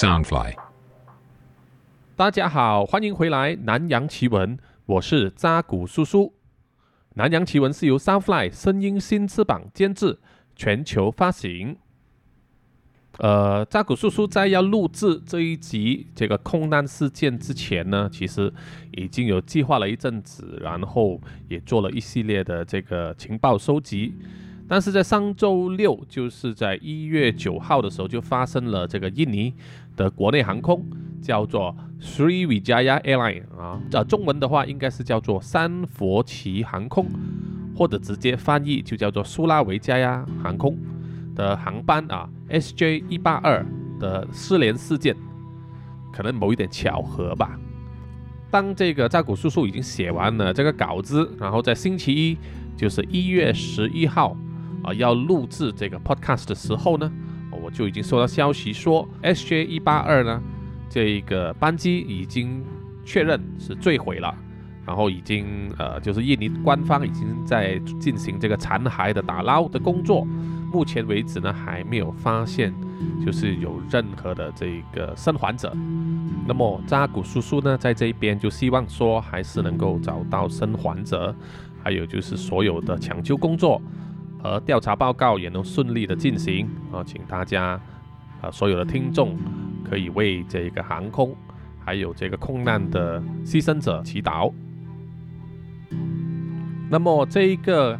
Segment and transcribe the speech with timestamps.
[0.00, 0.54] Soundfly。
[2.16, 4.56] 大家好，欢迎回来《南洋奇闻》，
[4.86, 6.24] 我是扎古叔叔。
[7.16, 10.18] 《南洋奇闻》是由 Soundfly 声音新翅膀监制，
[10.56, 11.76] 全球发行。
[13.18, 18.50] 呃，扎古叔叔在要录制这一集这个空难事件之前呢，其实
[18.92, 24.14] 已经有计划了一阵子，然后也做了一系列的这个情报收集。
[24.70, 29.52] 但是在上周六，就是在一月九号的时候，就发生了这个印尼
[29.96, 30.86] 的国内航空，
[31.20, 37.08] 叫做 Sri Vijaya Airline 啊，这中文的话应该是叫做三佛齐航空，
[37.76, 40.78] 或者直接翻译就叫做苏拉维加亚航空。
[41.34, 43.64] 的航班啊，SJ 一八二
[43.98, 45.16] 的失联事件，
[46.12, 47.58] 可能某一点巧合吧。
[48.50, 52.38] 当这个扎古叔叔已经写完了这个稿子，然后在星期一，
[52.76, 54.36] 就是一月十一号
[54.82, 57.10] 啊，要录制这个 podcast 的时候呢，
[57.50, 60.42] 我就已经收到消息说，SJ 一八二呢，
[60.88, 62.64] 这个班机已经
[63.04, 64.34] 确认是坠毁了，
[64.86, 70.26] 然后已经呃，就是印尼官方已经在进行这个残骸的打捞的工作。
[70.72, 72.72] 目前为止呢，还没有发现
[73.26, 75.76] 就是有任何的这个生还者。
[76.46, 81.34] 那么扎古叔叔呢，在这一边就希望说，还是能够找到生还者，
[81.82, 83.82] 还有就是所有的抢救工作
[84.42, 87.80] 和调查报告也能顺利的进行啊，请大家
[88.40, 89.36] 啊，所有的听众
[89.88, 91.34] 可以为这个航空
[91.84, 94.52] 还有这个空难的牺牲者祈祷。
[96.90, 97.98] 那么这一个。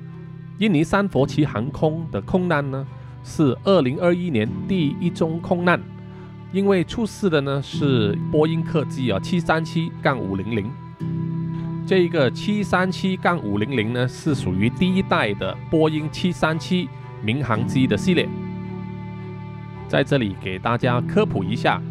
[0.60, 2.86] 印尼三佛齐航空的空难呢，
[3.24, 5.80] 是二零二一年第一宗空难，
[6.52, 10.70] 因为出事的呢是波音客机啊七三七杠五零零，
[11.86, 16.88] 这一个七三七杠五零零呢是属于第一代的波音七三七
[17.22, 18.28] 民航机的系列，
[19.88, 21.82] 在这里给大家科普一下，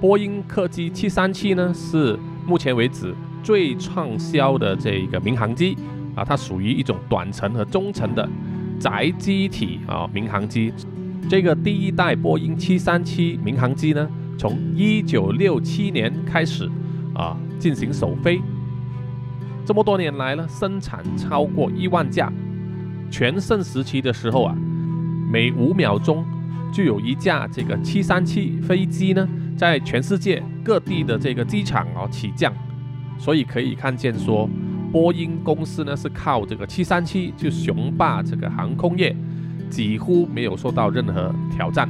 [0.00, 5.76] 波音客机七三七呢是目前为止最畅销的这一个民航机。
[6.14, 8.28] 啊，它属于一种短程和中程的
[8.78, 10.70] 载机体啊民航机。
[11.26, 14.06] 这个第一代波音737民航机呢，
[14.36, 16.70] 从1967年开始
[17.14, 18.42] 啊进行首飞，
[19.64, 22.32] 这么多年来呢，生产超过一万架。
[23.10, 24.56] 全盛时期的时候啊，
[25.30, 26.24] 每五秒钟
[26.72, 32.52] 就有一架这个737飞机呢，在全世界各地的这个机场啊起降，
[33.18, 34.48] 所以可以看见说。
[34.92, 39.16] 波音公司呢是靠这个七三七就雄霸这个航空业，
[39.70, 41.88] 几乎没有受到任何挑战。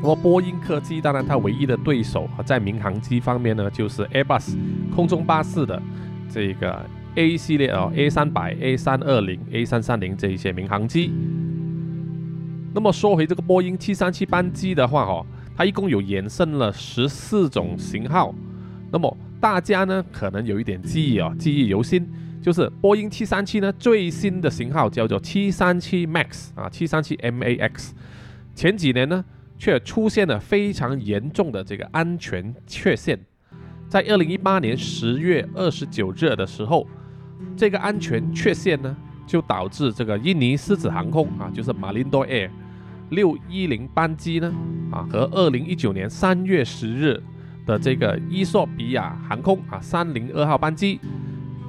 [0.00, 4.56] 那么波音客机当然它唯一的对手在民航机方面呢就是 Airbus
[4.94, 5.82] 空中巴士的
[6.36, 11.10] 这个 A 系列哦 A 三百 A 三二零 A 三三零这一些民航机。
[12.74, 15.24] 那么说回这个波音七三七班机的话哦，
[15.56, 18.34] 它一共有衍生了十四种型号。
[18.92, 22.06] 那么大家呢可能有一点记忆啊，记忆犹新，
[22.42, 27.92] 就是波音七三七呢最新的型号叫做七三七 MAX 啊，七三七 MAX。
[28.54, 29.24] 前几年呢
[29.56, 33.18] 却出现了非常严重的这个安全缺陷，
[33.88, 36.86] 在二零一八年十月二十九日的时候，
[37.56, 42.50] 这个安全缺陷呢就导致这个印尼狮子航空啊，就是马林多 Air
[43.10, 44.52] 六一零班机呢
[44.90, 47.22] 啊和二零一九年三月十日。
[47.66, 51.00] 的这个伊索比亚航空啊，三零二号班机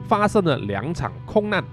[0.08, 1.64] 发生了两场空难，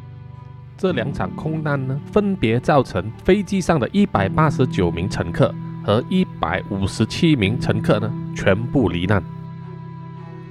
[0.78, 9.22] 这两场空难呢，分别造成飞机上的一百八十九名乘客和一百五十七名乘客呢全部罹难。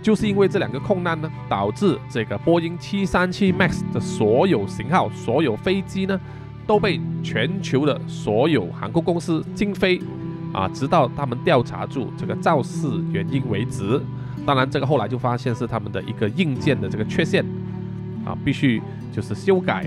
[0.03, 6.19] 就是因为这两个空难呢，导致这个波音七三七 MAX 的所有型号、所有飞机呢，
[6.67, 9.99] 都被全球的所有航空公司禁飞。
[10.53, 13.99] 啊，直到他们调查住这个肇事原因为止。
[14.45, 17.43] 当然，这个后来就发现是他们的一个硬件的这个缺陷，
[18.23, 18.79] 啊，必须
[19.11, 19.83] 就是修改。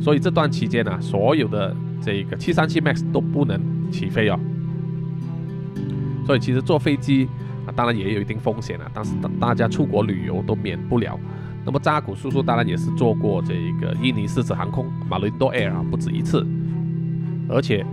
[0.00, 4.40] 所以这段期间呢，所有的这个七三七 MAX 都不能起飞哦。
[6.24, 7.28] 所以其实坐飞机，
[7.74, 8.90] 当然也有一定风险啊。
[8.94, 11.18] 但是大家出国旅游都免不了。
[11.64, 16.46] 那么扎古叔叔当然也是坐过这个印尼狮子航空马林多 Air 啊，不止一次，
[17.48, 17.84] 而且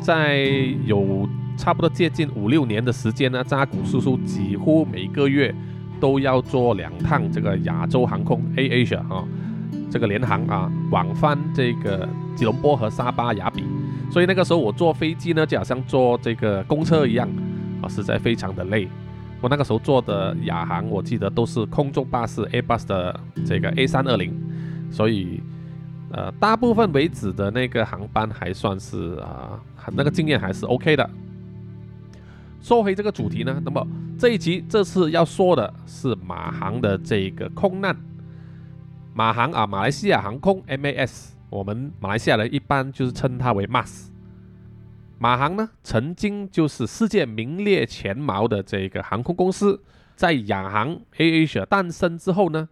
[0.00, 0.46] 在
[0.84, 1.28] 有。
[1.54, 5.54] 差不多接近五六年的时间呢，扎古叔叔几乎每个月
[6.00, 9.22] 都要坐两趟这个亚洲航空 A Asia 啊，
[9.90, 13.64] 这个联航啊，往返这个吉隆坡和沙巴雅比。
[14.10, 17.28] 所以那个时候我坐飞机呢，就好像坐这个公车一样
[17.82, 18.88] 啊，实在非常的累。
[19.42, 24.32] 我那个时候坐的亚航，我记得都是空中巴士 Airbus 的这个 A 三二零，
[24.88, 25.42] 所以
[26.12, 29.60] 呃，大部分为止的那个航班还算是啊，
[29.92, 31.10] 那个经验还是 OK 的。
[32.60, 33.84] 说回这个主题呢，那么
[34.16, 37.96] 这一集这次要说的是马航的这个空难。
[39.12, 44.11] 马航啊，马来西亚航空 MAS，我们马来西亚人一般就是称它为 MAS。
[45.22, 49.80] 马航呢，曾经就是世界名列前茅的这个航空公司，
[50.16, 52.68] 在亚航 AAsia 诞生之后呢，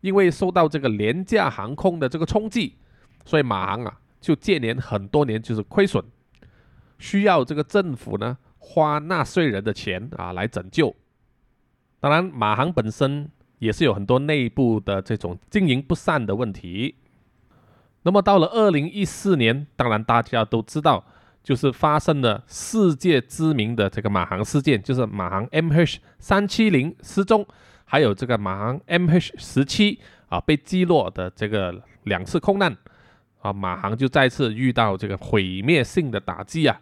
[0.00, 2.76] 因为受到这个廉价航空的这个冲击，
[3.24, 6.04] 所以马航啊就接连很多年就是亏损，
[7.00, 10.94] 需要这个政府呢花纳税人的钱啊来拯救。
[11.98, 13.28] 当然，马航本身
[13.58, 16.94] 也是有很多内部的这种经营不善的问题。
[18.02, 21.04] 那么到了二零一四年，当然大家都知道。
[21.48, 27.46] 就是发生了世界知名的这个马航事件，就是马航 MH 三七零失踪，
[27.86, 29.98] 还有这个马航 MH 十七
[30.28, 32.76] 啊被击落的这个两次空难
[33.40, 36.78] 啊，马航就再次遇到这个毁灭性的打击啊，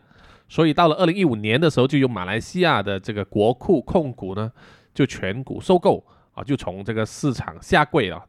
[0.48, 4.50] 所以到了二零一五年的时候，就由马来西亚的这个国库控股呢
[4.92, 6.04] 就全股收购
[6.34, 8.20] 啊，就从这个市场下柜了，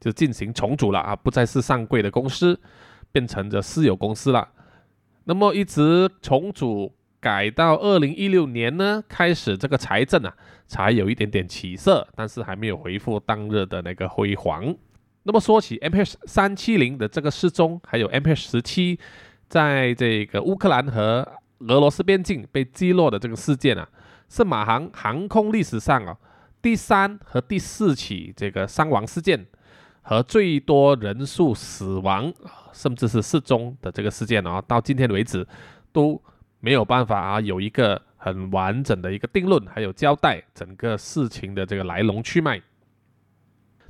[0.00, 2.58] 就进行重组了啊，不再是上柜的公司，
[3.12, 4.48] 变成这私有公司了。
[5.24, 10.34] 那么一直重组改到二零一六年呢，开始这个财政啊
[10.66, 14.74] 才有一点点起色，但是还没有恢复当日的那个辉煌。
[15.22, 18.98] 那么说起 MH 三七零的这个失踪，还有 MH 十七
[19.48, 21.26] 在这个乌克兰和
[21.60, 23.88] 俄罗斯边境被击落的这个事件啊，
[24.28, 26.14] 是马航航空历史上啊
[26.60, 29.46] 第三和第四起这个伤亡事件。
[30.06, 32.30] 和最多人数死亡，
[32.74, 35.46] 甚至是失踪的这个事件啊，到今天为止
[35.92, 36.22] 都
[36.60, 42.60] 没有办法啊有一个很完整的一个定论，还有交代整个事情的这个来龙去脉。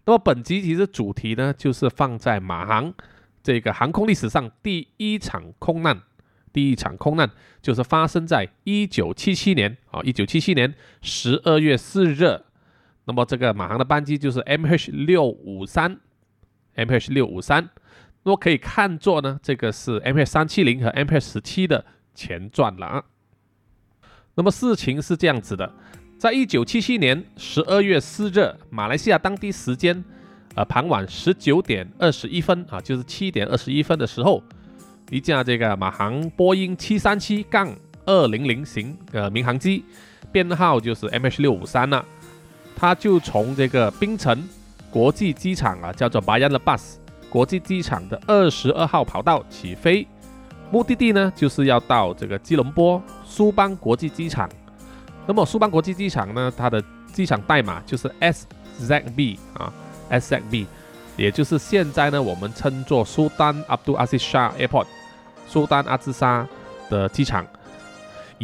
[0.07, 2.95] 那么本集其实主题呢，就是放在马航
[3.43, 6.01] 这个航空历史上第一场空难，
[6.53, 7.29] 第一场空难
[7.61, 10.73] 就是发生在一九七七年啊，一九七七年
[11.03, 12.43] 十二月四日。
[13.07, 15.99] 那么这个马航的班机就是 MH 六五三
[16.75, 17.69] ，MH 六五三，
[18.23, 21.85] 那么可以看作呢，这个是 MH 三七零和 MH 十七的
[22.15, 23.05] 前传了啊。
[24.37, 25.71] 那么事情是这样子的，
[26.19, 30.03] 在一九七七年十二月四日，马来西亚当地时间，
[30.55, 34.43] 呃，傍晚十九点二十一分啊，就是七点二十一分的时候，
[35.11, 37.77] 一架这个马航波音七三七杠
[38.07, 39.85] 二零零型呃民航机，
[40.33, 42.05] 编号就是 MH 六五三了。
[42.85, 44.47] 他就从这个槟城
[44.91, 46.97] 国际机场啊，叫做 Bayan Lepas
[47.31, 50.07] 国际机场的二十二号跑道起飞，
[50.71, 54.47] 目的地呢就是要到这个吉隆坡苏邦国际机场。
[55.27, 59.73] 那么苏邦国际机场呢，它的机场代码就是 SZB 啊
[60.11, 60.67] ，SZB，
[61.17, 64.85] 也就是现在呢我们称作苏丹阿卜杜阿西沙 Airport，
[65.49, 66.47] 苏丹阿兹沙
[66.91, 67.47] 的机场。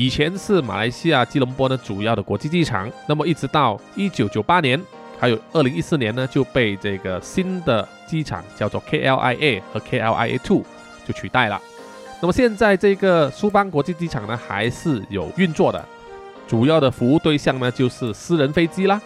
[0.00, 4.82] 以前是马来西亚吉隆坡的主要的国际机场，那么一直到一九九八年，
[5.18, 10.64] 还有二零一四年呢，就被这个新的机场叫做 KLIA 和 KLIA Two
[11.06, 11.60] 就取代了。
[12.22, 15.84] 那么现在这个苏邦国际机场呢，还是有运作的，
[16.48, 18.98] 主要的服务对象呢就是私人飞机啦，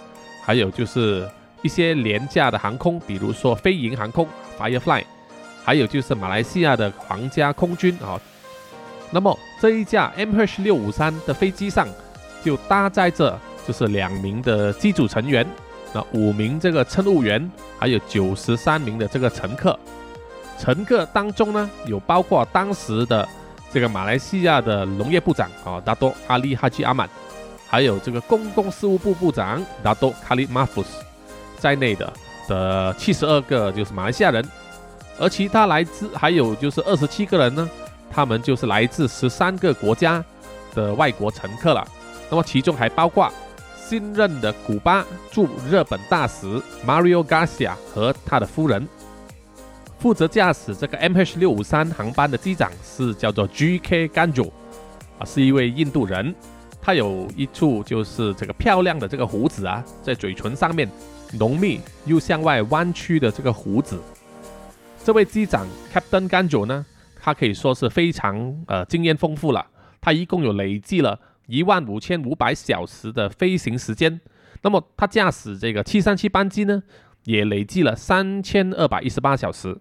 [0.45, 1.29] 还有就是
[1.63, 5.03] 一些廉价的航空，比如说飞鹰航空 Firefly，
[5.65, 8.21] 还有就是马来西亚的皇家空军啊。
[9.11, 11.89] 那么这一架 MH 六五三的飞机上
[12.45, 15.47] 就搭载着就是两名的机组成员，
[15.95, 19.79] 那五名这个乘务员，还有九十三名的这个乘客。
[20.59, 23.27] 乘客当中呢，有包括当时的
[23.73, 27.09] 这个马来西亚的农业部长啊，达多阿里哈吉阿曼，
[27.67, 31.03] 还有这个公共事务部部长达多卡里马夫斯
[31.59, 32.13] 在内的
[32.47, 34.47] 的七十二个就是马来西亚人，
[35.19, 37.67] 而其他来自还有就是二十七个人呢。
[38.15, 40.25] 他们就是来自十三个国家
[40.73, 41.85] 的外国乘客了，
[42.31, 43.29] 那么其中还包括
[43.77, 46.47] 新任的古巴驻日本大使
[46.87, 48.87] Mario Garcia 和他的夫人。
[49.99, 54.09] 负责驾驶这个 MH 六五三航班的机长是叫做 G.K.
[54.11, 54.51] Ganjo，
[55.19, 56.33] 啊，是一位印度人。
[56.81, 60.89] 他有一处就是这个漂亮的这个胡子啊，在嘴唇上面
[61.33, 63.99] 浓密又向外弯曲的这个胡子。
[65.03, 66.85] 这位机长 Captain Ganjo 呢？
[67.25, 69.67] 他可以说是非常呃经验丰富了，
[69.99, 74.21] 他一共有累计了一万五千五百小时的飞行时间。
[74.61, 76.83] 那么他驾驶这个七三七班机呢，
[77.23, 79.75] 也累计了三千二百一十八小时。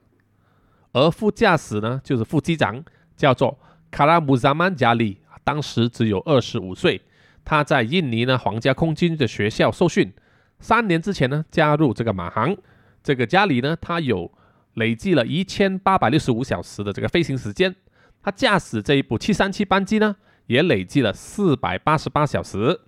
[0.93, 2.81] 而副驾驶呢，就是副机长，
[3.17, 3.59] 叫做
[3.91, 7.01] 卡拉姆扎曼加里，当时只有二十五岁。
[7.43, 10.13] 他在印尼呢皇家空军的学校受训，
[10.61, 12.55] 三年之前呢加入这个马航。
[13.03, 14.31] 这个加里呢，他有。
[14.73, 17.75] 累计了一千八百六十五小时的这个飞行时间，
[18.21, 20.15] 他驾驶这一部七三七班机呢，
[20.47, 22.81] 也累计了四百八十八小时。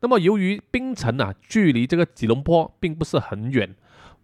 [0.00, 3.74] 那么由于槟城啊，距离这个吉隆坡并不是很远，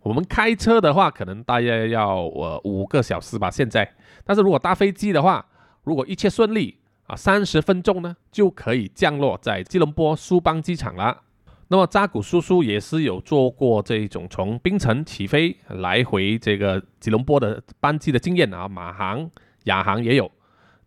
[0.00, 3.50] 我们开车的话可能大约要呃五个小时吧。
[3.50, 5.46] 现在，但是如果搭飞机的话，
[5.84, 11.22] 如果一切顺利啊，三十分钟呢就可以降落在吉隆坡苏邦机场了。
[11.70, 19.30] 那么扎古叔叔也是有做过这种从槟城起飞来回这个吉隆坡的班机的经验啊，马航、
[19.64, 20.30] 亚航也有。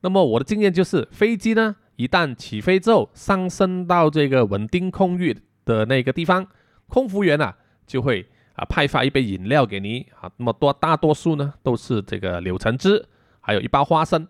[0.02, 6.48] 那么我的经验就是，飞机呢一旦起飞之后，上升到这个稳定空域的那个地方，
[6.88, 10.32] 空服员啊就会啊派发一杯饮料给你啊。
[10.38, 13.06] 那么多大多数呢都是这个柳橙汁，
[13.40, 14.28] 还有一包花生。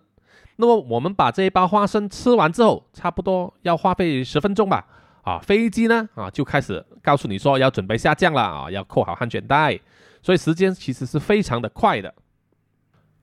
[0.58, 4.86] 那么我们把这一包花生吃完之后，差不多要花费十分钟吧。
[5.24, 9.80] 啊，飞机呢啊就开始告诉你说要准备下降了啊，要扣好安全带，
[10.22, 12.13] 所以时间其实是非常的快的。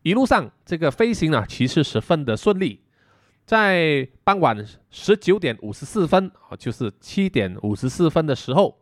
[0.02, 2.83] 一路上这个飞行啊，其实十分的顺利。
[3.45, 8.78] 在傍晚十九点五十四分啊，就是七点五十四分的时候，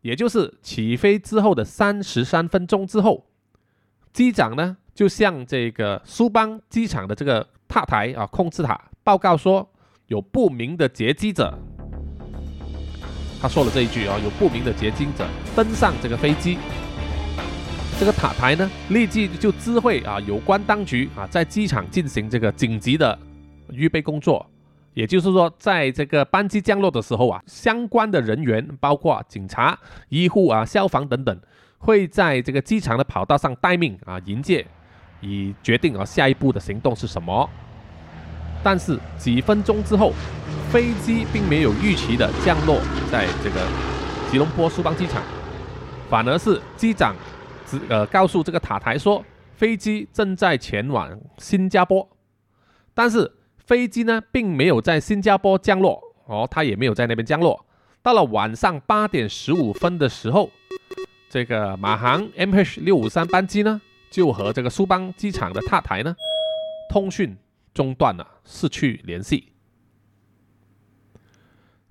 [0.00, 3.26] 也就是起飞之后的三十三分钟之后，
[4.12, 9.70] 机长呢就向这个苏邦机场的这个塔台啊控制塔报告说，
[10.06, 11.58] 有不明的劫机者。
[13.40, 16.58] 他说了这一句啊，有不明的劫机者登上这个飞机，
[18.00, 23.16] 这个塔台呢立即就知会啊有关当局啊，在机场进行这个紧急的
[23.70, 24.44] 预备工作。
[24.94, 29.78] 也就是说，在这个班机降落的时候啊，相关的人员包括警察、
[30.08, 31.40] 医护啊、消防等等，
[31.78, 34.66] 会在这个机场的跑道上待命啊迎接，
[35.20, 37.48] 以决定啊下一步的行动是什么。
[38.64, 40.12] 但是几分钟之后。
[40.70, 42.78] 飞机并没有预期的降落
[43.10, 43.66] 在这个
[44.30, 45.22] 吉隆坡苏邦机场，
[46.10, 47.16] 反而是机长
[47.66, 52.06] 只呃告诉这个塔台说，飞机正在前往新加坡，
[52.92, 57.64] 但是飞机呢并没有在新加坡降落哦，他也没有在那边降落。
[58.02, 60.50] 到了晚上八点十五分的时候，
[61.30, 66.14] 这个马航 MH 六五三班机呢就和这个苏邦机场的塔台呢
[66.90, 67.34] 通讯
[67.72, 69.52] 中断了，失去联系。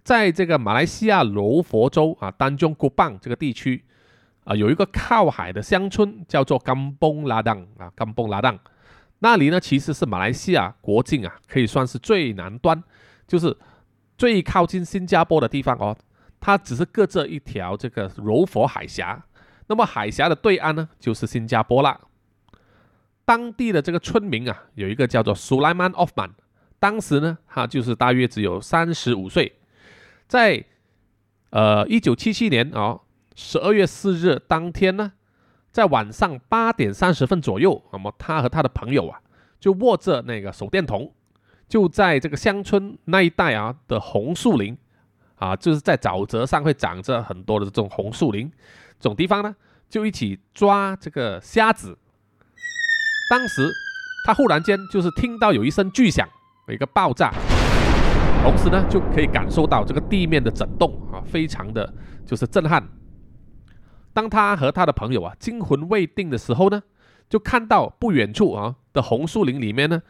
[0.08, 3.84] 在这个马来西亚柔佛州啊，丹中古邦这个地区
[4.46, 8.58] 啊，有一个靠海的乡村叫做甘崩拉当啊，甘崩拉当，
[9.20, 12.82] 那里呢其实是马来西亚国境啊，可以算是最南端，
[13.28, 13.54] 就是
[14.18, 15.94] 最靠近新加坡的地方哦。
[16.40, 19.22] 它只是隔着一条这个柔佛海峡，
[19.68, 22.00] 那么海峡的对岸呢就是新加坡啦。
[23.26, 26.30] 当地的这个村民啊，有一个叫做苏莱曼·奥夫曼，
[26.80, 29.52] 当时呢他就是大约只有三十五岁。
[30.28, 30.64] 在
[31.52, 33.00] 呃一九七七年啊
[33.36, 35.14] 十二月四日当天呢，
[35.72, 39.22] 在晚上八点三十分左右，那么他和他的朋友啊，
[39.60, 41.14] 就握着那个手电筒，
[41.68, 44.78] 就在这个乡村那一带啊的红树林
[45.36, 48.52] 啊，就是在沼泽上会长着很多的这种红树林
[49.00, 49.56] 这种地方呢，
[49.88, 51.98] 就一起抓这个虾子。
[53.30, 53.70] 当时
[54.26, 56.28] 他忽然间就是听到有一声巨响，
[56.68, 57.32] 有一个爆炸。
[58.44, 61.94] 同时呢，就可以感受到这个地面的震动啊，非常的
[62.26, 62.82] 就是震撼。
[64.14, 66.82] 当他和他的朋友啊惊魂未定的时候呢，
[67.30, 70.02] 就看到不远处啊的红树林里面呢，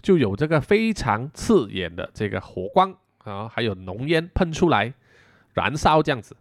[0.00, 4.94] 就有这个非常刺眼的这个火光啊，还有浓烟喷出来，
[5.52, 6.34] 燃烧这样子。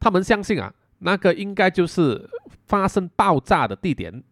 [0.00, 2.28] 他们相信啊，那个应该就是
[2.66, 4.24] 发生爆炸的地点。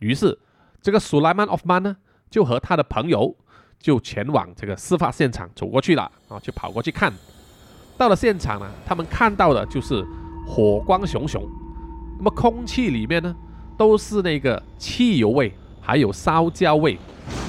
[0.00, 0.38] 于是，
[0.82, 1.96] 这个苏莱曼·奥夫曼呢，
[2.28, 3.34] 就和他的朋友。
[3.80, 7.12] 就前往这个事发现场走过去了啊，就跑过去看。
[7.96, 10.06] 到了现场呢，他们看到的就是
[10.46, 11.42] 火光熊熊，
[12.18, 13.34] 那么空气里面呢
[13.76, 16.98] 都是那个汽油味，还有烧焦味，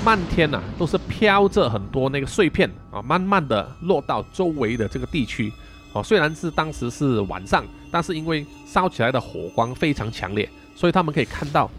[0.06, 5.52] 漫天呐都是飘着很多那个碎片啊，慢慢的落到周围的这个地区
[5.94, 6.02] 哦。
[6.02, 11.70] 虽然是当时是晚上，但是因为烧起来的火光非常强烈，所以他们可以看到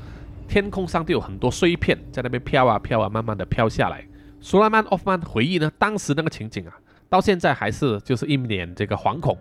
[0.49, 4.06] 天空上都有很多碎片在那边飘啊飘啊，慢慢的飘下来。
[4.44, 6.75] 苏莱曼·奥夫曼回忆呢，当时那个情景啊，
[7.08, 9.38] 到现在还是就是一脸这个惶恐。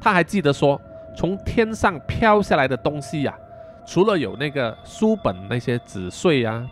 [0.00, 0.80] 他还记得说，
[1.16, 3.34] 从天上飘下来的东西呀，
[3.84, 6.64] 除了有那个书本那些纸碎啊、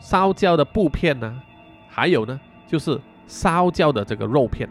[0.00, 1.42] 烧焦的布片呢，
[1.88, 4.68] 还有呢就是烧焦的这个肉片、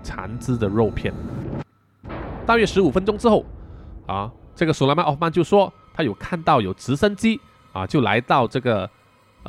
[0.00, 1.12] 残肢的肉片。
[2.46, 3.44] 大约十五分钟之后，
[4.06, 7.40] 啊，这个苏莱曼·奥夫曼就说他有看到有直升机
[7.72, 8.88] 啊，就来到这个。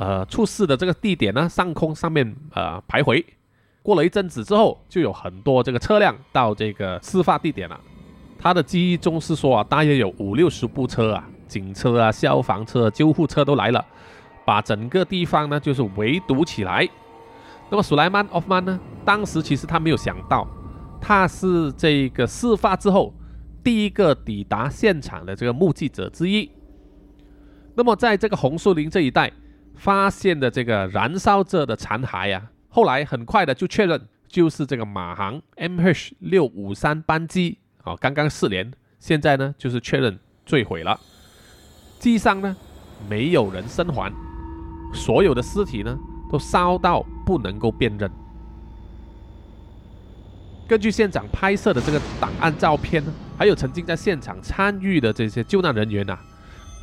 [0.00, 3.22] 呃，出事的这个地点呢，上空上面呃徘徊。
[3.82, 7.78] 过了一阵子之后，就有很多这个车辆到这个事发地点了。
[8.38, 13.84] 他的记忆中是说啊，大约有五六十部车啊，警车啊、消防车、救护车都来了，
[14.46, 16.88] 把整个地方呢就是围堵起来。
[17.68, 20.48] 那么苏莱曼·奥夫曼呢，当时其实他没有想到，
[20.98, 23.12] 他是这个事发之后
[23.62, 26.50] 第一个抵达现场的这个目击者之一。
[27.74, 29.30] 那么在这个红树林这一带
[29.80, 41.00] 发现的这个燃烧着的残骸呀，后来很快的就确认就是这个马航 MH 六五三班机啊，刚刚失联，现在呢就是确认坠毁了，
[41.98, 42.54] 机上呢
[43.08, 44.12] 没有人生还，
[44.92, 45.98] 所有的尸体呢
[46.30, 48.10] 都烧到不能够辨认。
[50.68, 56.18] 根据现场拍摄的这个档案照片呢，还有曾经在现场参与的这些救难人员呐。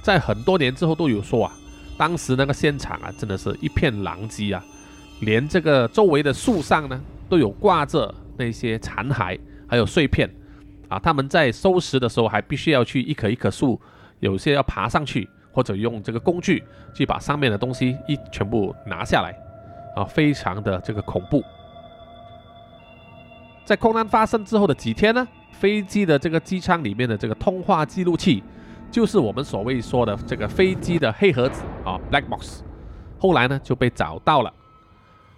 [0.01, 1.53] 在很多年之后都有说啊，
[1.97, 4.63] 当时那个现场啊，真的是一片狼藉啊，
[5.21, 10.29] 连这个周围的树上呢，都有挂着那些残骸，还有碎片
[10.87, 10.99] 啊。
[10.99, 13.81] 他们在收拾的时候还必须要去一棵一棵树，
[14.19, 16.63] 有些要爬上去，或者用这个工具
[16.93, 19.35] 去把上面的东西一全部拿下来
[19.95, 21.43] 啊，非常的这个恐怖。
[23.65, 28.43] 在空难发生之后的几天呢，飞机的这个机舱里面的这个通话记录器。
[28.89, 32.61] 就是我们所谓说的这个飞机的黑盒子啊，black box，
[33.19, 34.51] 后来呢就被找到了，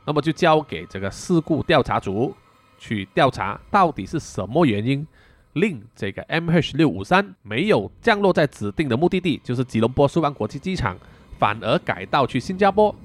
[0.06, 2.34] 那么就交给这个事故调查组
[2.77, 5.06] 去调查，到底是什么原因
[5.53, 10.96] 令这个 MH 六五三没有降落在指定的目的地，就是吉隆坡苏湾国际机场，
[11.38, 12.96] 反而改道去新加坡，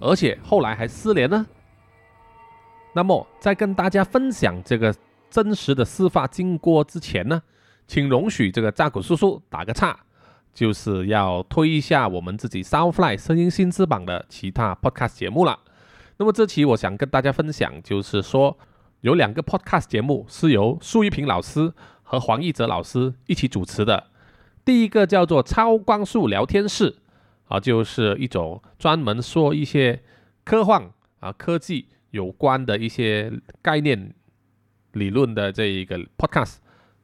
[0.00, 1.46] 而且后来还失联呢？
[2.94, 4.92] 那么在跟大家分享这个
[5.30, 7.40] 真实的事发经过之前呢？
[7.90, 9.98] 请容许这个扎古叔叔打个岔，
[10.54, 15.58] 就是要推一下我们自己 Soundfly 声音新知榜的其他 podcast 节目了。
[16.18, 18.56] 那么这期我想跟大家分享，就是说
[19.00, 21.72] 有两个 podcast 节目是由苏一平老师
[22.04, 24.06] 和黄奕哲老师一起主持的。
[24.64, 26.94] 第一个叫做超光速聊天室，
[27.48, 30.00] 啊，就是一种专门说一些
[30.44, 34.14] 科幻啊、科技有关的一些概念
[34.92, 36.58] 理论的这一个 podcast。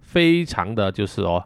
[0.07, 1.45] 非常的就是哦，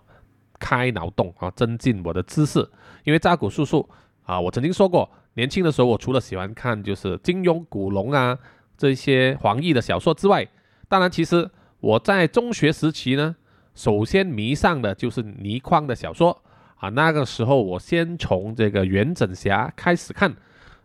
[0.59, 2.61] 开脑洞啊，增进我的知识。
[3.05, 3.89] 因为扎古叔叔
[4.25, 8.39] 啊，我曾经说过，年轻的时候我除了喜欢看就是金庸、古龙啊
[8.77, 10.47] 这些黄易的小说之外，
[10.89, 13.35] 当然其实我在中学时期呢，
[13.75, 16.43] 首先迷上的就是倪匡的小说
[16.77, 16.91] 啊。
[16.91, 20.37] 那个时候我先从这个元稹侠开始看，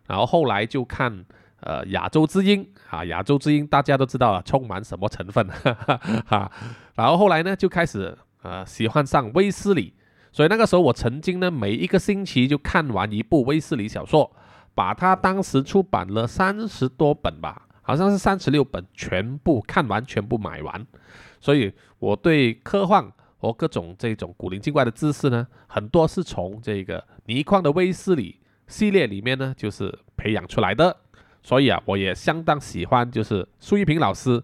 [0.06, 1.24] 然后后来就看。
[1.60, 5.46] 呃，亚洲之音啊，亚洲之音大家都知道了，充满什么成分
[6.28, 6.50] 哈。
[6.94, 9.94] 然后后来呢，就开始呃喜欢上威斯理，
[10.30, 14.30] 所以那个时候我曾经呢，每一个星期就看完一部威斯理小说，
[14.74, 20.86] 把他当时出版了三十多本吧，好像是三十六本，全部看完，全部买完。
[21.40, 30.94] 所以我对科幻和各种这种古灵精怪的知识呢，很多是从这个倪匡的威斯理系列里面呢，就是培养出来的。
[31.46, 34.42] 所以啊，我也相当喜欢，就是苏一平老师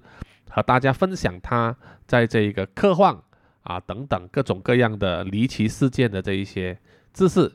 [0.48, 3.20] 和大家分享他在这个科幻
[3.64, 6.78] 啊等等各种各样的离奇事件的这一些
[7.12, 7.52] 知识。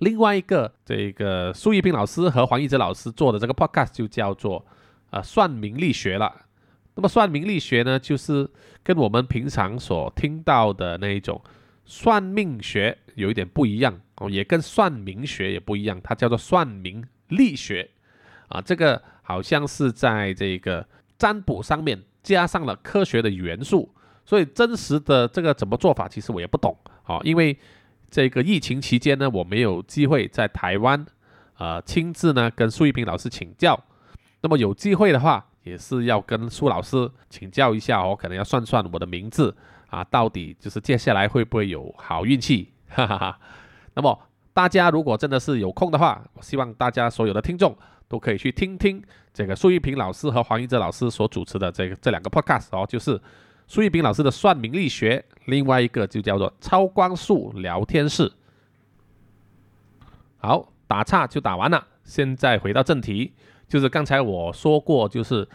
[0.00, 4.62] 另外一个，这个苏一平老师和黄义哲老师做的这个 podcast 就叫做
[5.08, 6.30] 呃算命力学了。
[6.96, 8.46] 那么算命力学呢，就是
[8.82, 11.40] 跟我们平常所听到的那一种
[11.86, 17.88] 算命学有一点不一样哦，也跟算命学也不一样，它叫做算命力学。
[18.48, 20.86] 啊，这个好像是在这个
[21.18, 27.18] 占卜上面加上了科学的元素，所以真实的这个怎么做法，其实我也不懂啊。
[27.24, 27.58] 因为
[28.10, 31.04] 这个疫情期间呢，我没有机会在台湾，
[31.58, 33.78] 呃，亲自呢跟苏一平老师请教。
[34.40, 39.54] 那么有机会的话，也是要跟苏老师请教一下，我可能要算算我的名字
[39.88, 42.72] 啊，到底就是接下来会不会有好运气？
[42.88, 43.38] 哈哈哈。
[43.94, 44.18] 那么
[44.54, 47.76] 大家如果真的是有空的话，我希望大家所有的听众。
[48.08, 53.20] 都可以去听听这个苏玉平老师和黄玉哲老师所主持的这个这两个 podcast 哦，就是
[53.66, 58.32] 苏玉平老师的算命力学，另外一个就叫做超光速聊天室。
[60.38, 63.34] 好，打岔就打完了，现在回到正题，
[63.68, 65.46] 就是刚才我说过，就是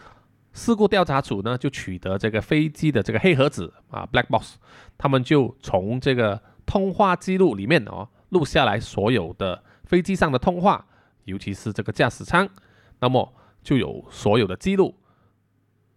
[0.52, 4.56] 事故调查组呢就取得这个飞机的这个黑盒子啊 black box，
[4.96, 10.86] 他们就从这个通话记录里面哦录下来所有的飞机上的通话。
[11.24, 12.48] 尤其是这个驾驶舱，
[13.00, 14.94] 那么就有所有的记录。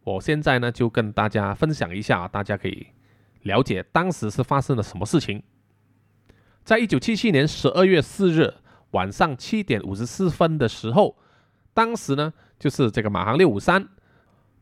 [0.04, 2.88] 我现在呢就跟大家分享一下，大家可以
[3.42, 5.44] 了解当时是发生了什么事情。
[6.64, 8.54] 在一九七七年十二月四日
[8.92, 11.18] 晚上七点五十四分的时候，
[11.74, 13.88] 当时呢就是这个马航六五三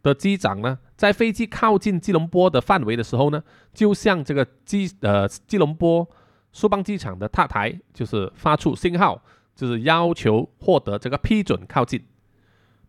[0.01, 6.07] 的机长呢，在飞机靠近吉隆坡的范围的时候呢，就向这个机呃吉隆坡
[6.51, 9.23] 苏邦机场的塔台就是发出信号。
[9.55, 12.05] 就是要求获得这个批准靠近。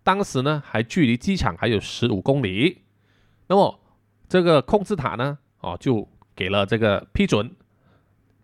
[0.02, 2.82] 当时呢还距离机场还有十五公里。
[3.48, 3.80] 那么
[4.28, 7.54] 这个控制塔呢，哦就给了这个批准，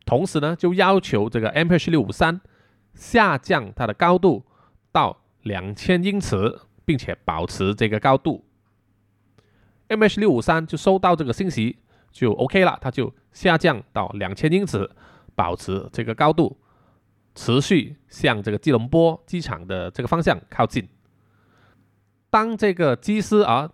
[0.05, 2.41] 同时呢就要求这个 MH 六五三
[2.95, 4.45] 下降它的高度
[4.93, 8.45] 到两千英尺，并且保持这个高度。
[9.89, 11.79] MH 六五三就收到这个信息
[12.11, 14.89] 就 OK 了，它就下降到两千英尺，
[15.35, 16.57] 保持这个高度，
[17.35, 20.88] 持续向这个吉隆坡机场的这个方向靠近。
[22.31, 23.71] 当这个机师啊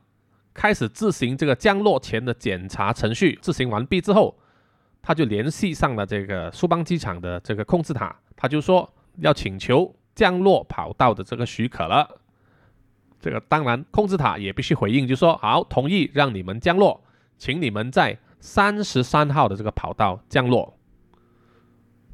[0.55, 4.37] 开始自行这个降落前的检查程序执行完毕之后，
[5.01, 12.21] 他就联系上了这个苏邦机场的这个控制塔，他就说要请求降落跑道的这个许可了。
[13.21, 17.03] 这个当然，控制塔也必须回应，就说好，同意让你们降落，
[17.37, 20.78] 请你们在三十三号的这个跑道降落。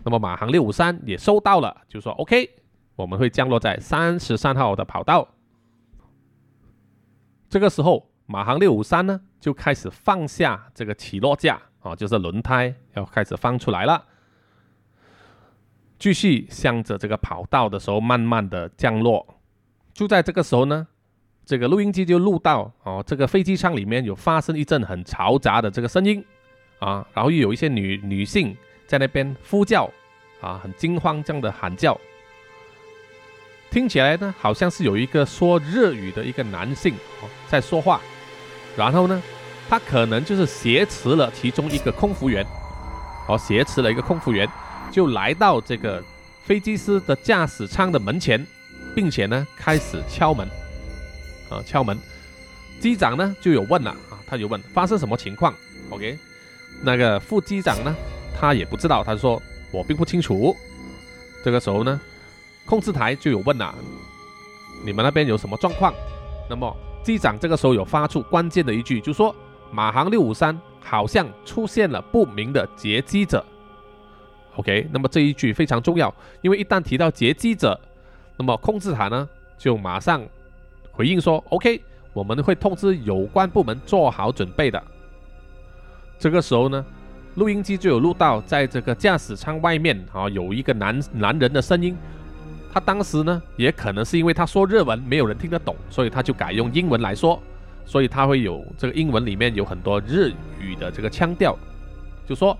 [0.04, 2.48] 那么马航六五三也收到了，就说 OK，
[2.94, 5.26] 我们会降落在三十三号的跑道。
[7.48, 14.04] 这个时候，马航六五三呢就开始放下这个起落架啊，就是轮胎要开始放出来了，
[15.98, 19.40] 继续向着这个跑道的时候慢慢的降落。
[19.92, 20.86] 就在这个时候呢。
[21.46, 26.24] 这个录音机就录到哦，这个飞机舱里面有发生一阵很嘈杂的这个声音
[26.78, 28.56] 啊，然后又有一些女女性
[28.86, 29.90] 在那边呼叫
[30.40, 31.98] 啊，很惊慌这样的喊叫，
[33.70, 36.94] 听起来呢好像是有一个说日语的一个男性
[37.48, 38.00] 在说话，
[38.76, 39.22] 然后呢，
[39.68, 42.44] 他可能就是挟持了其中一个空服员，
[43.28, 44.48] 哦，挟持了一个空服员，
[44.90, 46.02] 就来到这个
[46.44, 48.46] 飞机师的驾驶舱的门前，
[48.94, 50.46] 并且呢开始敲门。
[51.50, 51.98] 啊，敲门，
[52.80, 55.54] 机长呢就有问了啊，他就问发生什么情况
[55.90, 56.18] ？OK，
[56.82, 57.94] 那个副机长呢，
[58.34, 59.40] 他也不知道，他说
[59.72, 60.54] 我并不清楚。
[61.44, 62.00] 这个时候呢，
[62.66, 63.74] 控制台就有问了，
[64.84, 65.94] 你们那边有什么状况？
[66.48, 69.34] 那么机长这个时候有发出关键的一句，就说
[69.70, 73.44] 马航六五三好像出现了不明的劫机者。
[74.56, 77.78] OK，那么这一句非常重要，因为一旦提到劫机者，
[78.36, 80.22] 那么控制塔呢就马上。
[80.92, 84.80] 回应说：“OK，我们会通知有关部门做好准备的。”
[86.20, 86.86] 这个时候呢，
[87.36, 91.96] 录音机就有录到，在这个驾驶舱外面啊，有一个男男人的声音。
[92.72, 97.40] 他当时呢，也可能是因为他说日文，没有人听得懂，所以他就改用英文来说。
[97.86, 101.56] 所以他会有这个英文里面有很多日语的这个腔调，
[102.26, 102.56] 就说：“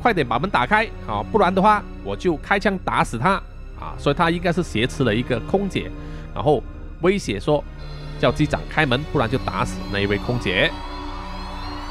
[0.00, 3.32] 快点把门打开啊，不然的话我就开枪打死他
[3.78, 5.90] 啊！”所以他应该是挟持了一个空姐，
[6.34, 6.62] 然后。
[7.02, 7.64] 威胁说
[8.20, 10.70] ：“叫机长开门，不然就打死那一位空姐。”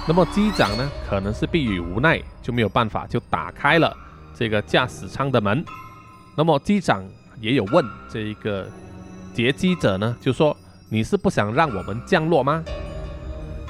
[0.08, 3.96] 那么机长呢，可能是迫于无奈，就没有办法，就打开了
[4.34, 5.64] 这个驾驶舱的门。
[6.36, 7.04] 那么机长
[7.40, 8.68] 也有问这一个
[9.34, 10.56] 劫机者呢，就说
[10.90, 12.64] ：“你是不想让我们降落吗？”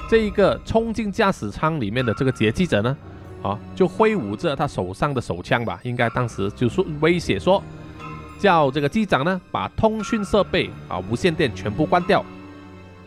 [0.08, 2.96] 这一个冲进驾驶舱里面的这个劫机者呢，
[3.42, 7.62] 啊，就挥舞着他手上的手枪吧，应该当时就说威胁说。
[8.38, 12.24] 叫这个机长呢，把通讯设备啊、无线电全部关掉。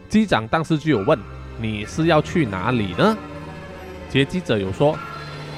[0.07, 1.19] 机长当时就有问
[1.59, 3.17] ：“你是要去哪里呢？”
[4.09, 4.97] 劫机者有说：“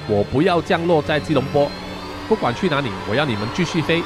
[0.07, 1.69] 我不要降落在吉隆坡，
[2.27, 4.03] 不管去哪里，我要你们继续飞。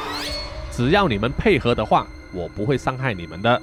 [0.72, 3.62] 只要你们配合的话，我不会伤害你们的。”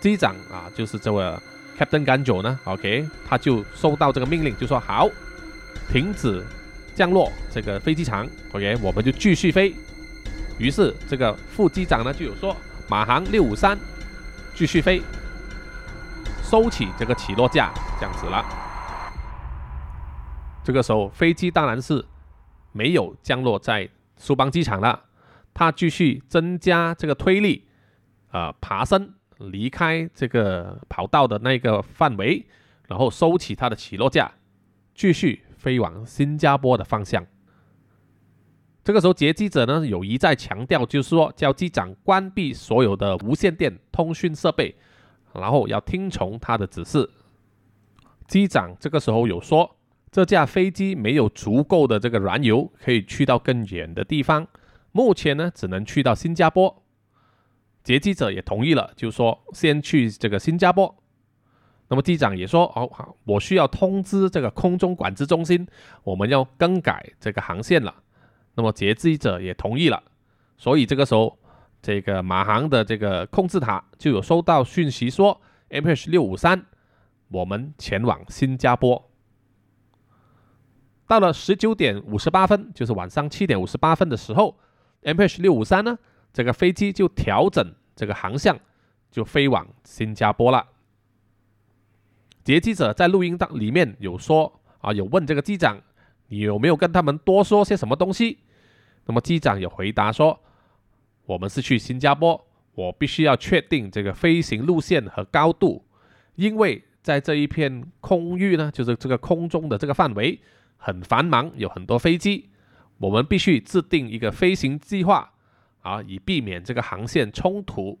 [0.00, 1.24] 机长啊，就是这位
[1.78, 5.08] Captain Ganjo 呢，OK，他就收到这个命令，就说：“好，
[5.92, 6.44] 停止
[6.94, 9.74] 降落这个飞机场，OK，我们就继续飞。”
[10.58, 12.56] 于是，这个副机长呢就有说
[12.88, 13.78] ：“马航六五三，
[14.54, 15.02] 继续飞，
[16.50, 18.42] 收起这个起落架，这样子了。”
[20.64, 22.02] 这个时候，飞机当然是
[22.72, 24.98] 没有降落在苏邦机场了，
[25.52, 27.66] 它继续增加这个推力，
[28.30, 32.46] 啊，爬升离开这个跑道的那个范围，
[32.86, 34.32] 然后收起它的起落架，
[34.94, 37.26] 继续飞往新加坡的方向。
[38.82, 44.74] 这个时候，劫机者呢有一再强调，就是说叫机长关闭所有的无线电通讯设备，
[45.34, 47.10] 然后要听从他的指示。
[48.26, 49.76] 机长这个时候有说，
[50.10, 54.46] 这架飞机没有足够的这个燃油可以去到更远的地方，
[54.92, 56.82] 目前呢只能去到新加坡。
[57.82, 60.94] 劫机者也同意了，就说先去这个新加坡。
[61.88, 65.66] 那么机长也说，哦好，我需要通知这个空中管制中心，
[66.04, 67.94] 我们要更改这个航线了。
[68.56, 70.02] 那么劫机者也同意了，
[70.58, 71.38] 所以这个时候，
[71.80, 76.66] 这个马航的这个控制塔就有收到讯息说，MH 六五三，
[77.28, 79.10] 我们前往新加坡。
[81.06, 84.58] 到了十九点五十八分，就是晚上七点五十八分的时候
[85.02, 85.98] ，MH 六五三呢，
[86.32, 88.58] 这个飞机就调整这个航向，
[89.10, 90.66] 就飞往新加坡了。
[92.44, 95.80] 劫机者在录音当里面有说啊，有问这个机长，
[96.26, 98.40] 你有没有跟他们多说些什么东西？
[99.06, 100.38] 那么机长有回答说，
[101.28, 102.42] 我们是去新加坡，
[102.74, 105.84] 我必须要确定这个飞行路线和高度，
[106.36, 110.40] 因为在这一片空域呢，就是这个空中的这个范围
[110.78, 112.48] 很繁忙，有很多飞机，
[112.96, 115.34] 我们必须制定一个飞行计划
[115.82, 117.98] 啊，以避免这个航线冲突。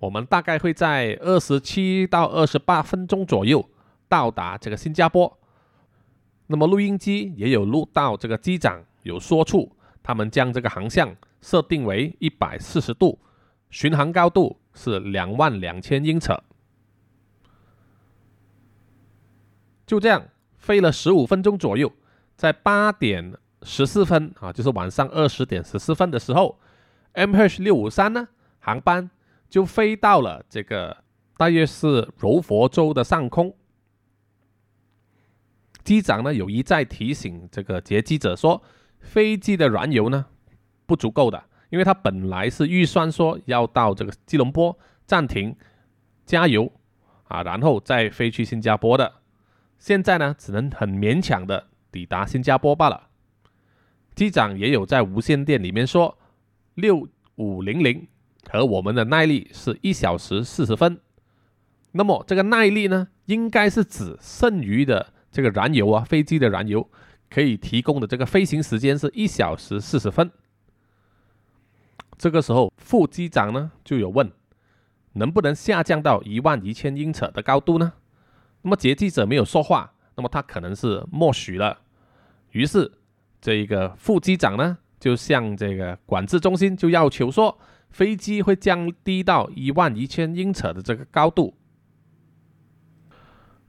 [0.00, 3.64] 我们大概会在二十七到二十八分钟左右
[4.08, 5.38] 到达这个新加坡。
[6.48, 9.70] 那么录音机也有录到这个机长有说出，
[10.02, 13.18] 他们将这个航向设定为一百四十度，
[13.70, 16.32] 巡航高度是两万两千英尺。
[19.86, 21.92] 就这样飞了十五分钟左右，
[22.36, 26.58] 在八点十四分啊，就是晚上二十点十四分的时候
[27.14, 29.10] ，MH 六五三呢航班。
[29.50, 31.04] 就飞到了这个
[31.38, 33.56] 大约是柔佛州的上空。
[35.82, 38.62] 机长呢有一再提醒这个劫机者说，
[39.00, 40.26] 飞机的燃油呢
[40.88, 45.54] 不足够的，因为他本来是预算说要到这个吉隆坡暂停
[46.26, 46.72] 加油
[47.28, 49.12] 啊，然后再飞去新加坡的，
[49.78, 53.08] 现在呢只能很勉强的抵达新加坡罢了。
[54.16, 56.18] 机长也有在无线电里面说，
[56.74, 58.08] 六五零零。
[58.50, 61.00] 和我们的耐力是一小时四十分，
[61.92, 66.88] 那么这个耐力呢，应该是指剩余的这个燃油啊，飞机的燃油
[67.28, 70.30] 可以提供的这个飞行时间是一小时四十分。
[72.18, 74.30] 这个时候副机长呢就有问，
[75.12, 77.92] 能不能下降到一万一千英尺的高度呢？
[78.62, 81.78] 那么劫机者没有说话，那么他可能是默许了。
[82.50, 82.90] 于是
[83.40, 87.58] 这一个副机长呢就向这个管制中心就要求说。
[87.90, 91.54] 飞机会降低到一万一千英尺的这个高度。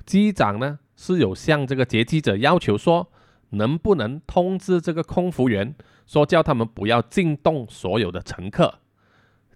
[0.06, 3.10] 机长呢是有向这个劫机者要求说，
[3.52, 5.74] 能不能通知这个空服员，
[6.10, 8.80] 说叫他们不要惊动所有的乘客。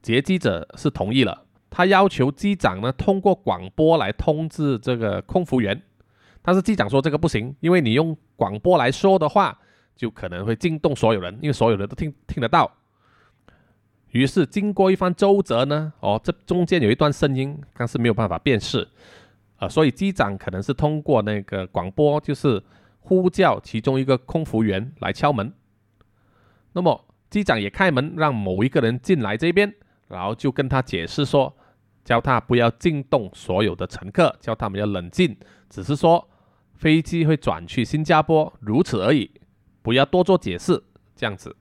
[0.04, 5.82] 劫机者是同意了，他要求机长呢通过广播来通知这个空服员，
[6.44, 9.58] 但是机长说这个不行，因为你用广播来说的话，
[9.96, 12.72] 就可能会惊动所有人，因为所有人都听听得到。
[14.12, 18.88] 于是经过一番周折呢，哦，这中间有一段声音，但是没有办法辨识，
[19.58, 22.62] 呃，所以机长可能是通过那个广播，就是
[23.00, 25.52] 呼叫其中一个空服员来敲门。
[26.74, 29.74] 那么机长也开门，让某一个人进来这边，
[30.08, 31.56] 然后就跟他解释说，
[32.04, 35.36] 叫他不要惊动所有的乘客，叫他们要冷静，
[35.70, 36.28] 只是说
[36.74, 39.32] 飞机会转去新加坡，如此而已，
[39.82, 40.84] 不要多做解释，
[41.16, 41.56] 这样子。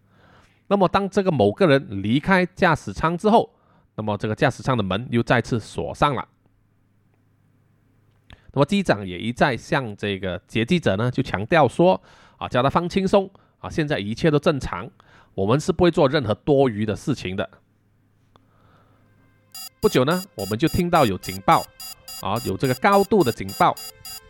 [0.68, 3.55] 那么，当这个某个人离开驾驶舱之后，
[3.94, 6.27] 那么这个驾驶舱的门又再次锁上了。
[8.55, 12.01] 那么机长也一再向这个劫机者呢，就强调说
[12.38, 13.31] ：“啊，叫他放轻松
[13.62, 14.90] 啊，现在一切都正常，
[15.35, 17.48] 我们是不会做任何多余的事情的。”
[19.81, 21.64] 不久呢，我们就听到有警报
[22.20, 23.75] 啊，有这个高度的警报，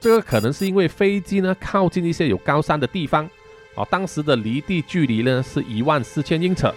[0.00, 3.28] 这个可能是因为飞机呢靠近一些有高山的地方。
[3.74, 6.70] 啊，当时的离地距离呢是一万四千英尺，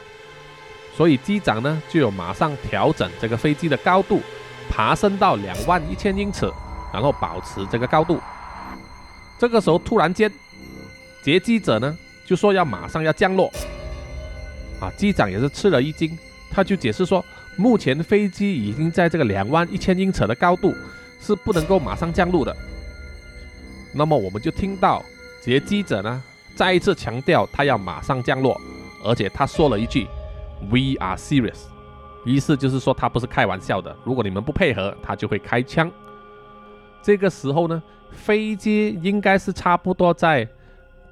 [0.95, 4.21] 所以机长呢就有马上调整这个飞机的高度，
[4.69, 6.49] 爬升到两万一千英尺，
[6.93, 8.21] 然后保持这个高度。
[9.37, 10.31] 这个时候突然间，
[11.21, 13.51] 劫机者呢就说要马上要降落。
[14.81, 16.17] 啊，机长也是吃了一惊，
[16.51, 17.23] 他就解释说，
[17.55, 20.73] 目前飞机已经在这个两万一千英尺的高度，
[21.21, 22.55] 是不能够马上降落的。
[23.93, 25.01] 那么我们就听到
[25.41, 26.21] 劫机者呢。
[26.55, 28.59] 再一次强调，他要马上降落，
[29.03, 30.07] 而且他说了一句
[30.69, 31.65] “We are serious”，
[32.25, 33.93] 意思就是说他不是开玩笑的。
[34.05, 35.91] 如果你们不配合，他就会开枪。
[37.01, 40.47] 这个时候呢，飞机应该是差不多在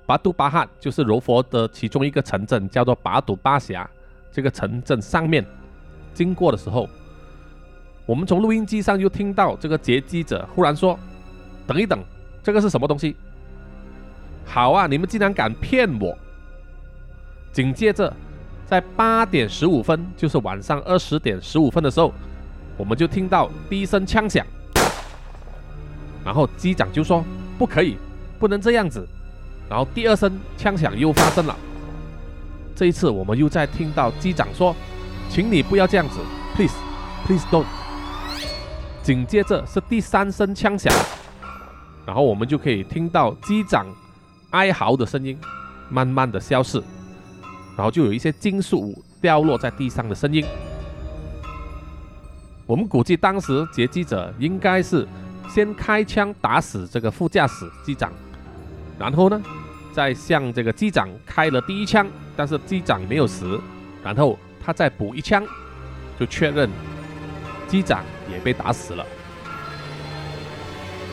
[0.06, 3.90] 巴杜巴汉，就是柔佛的其中一个城镇，叫做巴杜巴峡
[4.32, 5.46] 这个城镇上面
[6.14, 6.90] 经过的时候，
[8.06, 11.00] 我们从录音机上就听到这个劫机者忽然说
[11.66, 12.04] ：“等一等，
[12.44, 13.16] 这个是什么东西？”
[14.46, 14.88] 好啊！
[14.88, 16.18] 你们竟然敢骗我！
[17.54, 18.14] 紧接着，
[18.66, 22.14] 在八点十五分，就是晚上二十点十五分的时候，
[22.76, 24.46] 我们就听到第一声枪响，
[26.26, 27.24] 然后机长就说
[27.58, 27.98] ：“不可以，
[28.38, 29.08] 不能这样子。”
[29.74, 31.58] 然后第二声枪响又发生了，
[32.76, 34.76] 这一次我们又在听到机长说
[35.32, 36.20] ：“请你不要这样子
[36.54, 37.66] ，please，please don't。”
[39.02, 40.94] 紧接着是第三声枪响，
[42.06, 43.88] 然后我们就可以听到机长。
[44.52, 45.36] 哀嚎的声音
[45.90, 46.78] 慢慢的消失，
[47.76, 50.46] 然后就有一些金属物掉落在地上的声音。
[52.68, 55.08] 我们估计当时劫机者应该是
[55.50, 58.14] 先开枪打死这个副驾驶机长，
[59.00, 59.42] 然后呢，
[59.94, 63.62] 再向这个机长开了第一枪，但是机长没有死，
[64.04, 65.46] 然后他再补一枪，
[66.20, 66.68] 就确认
[67.68, 69.06] 机长也被打死了。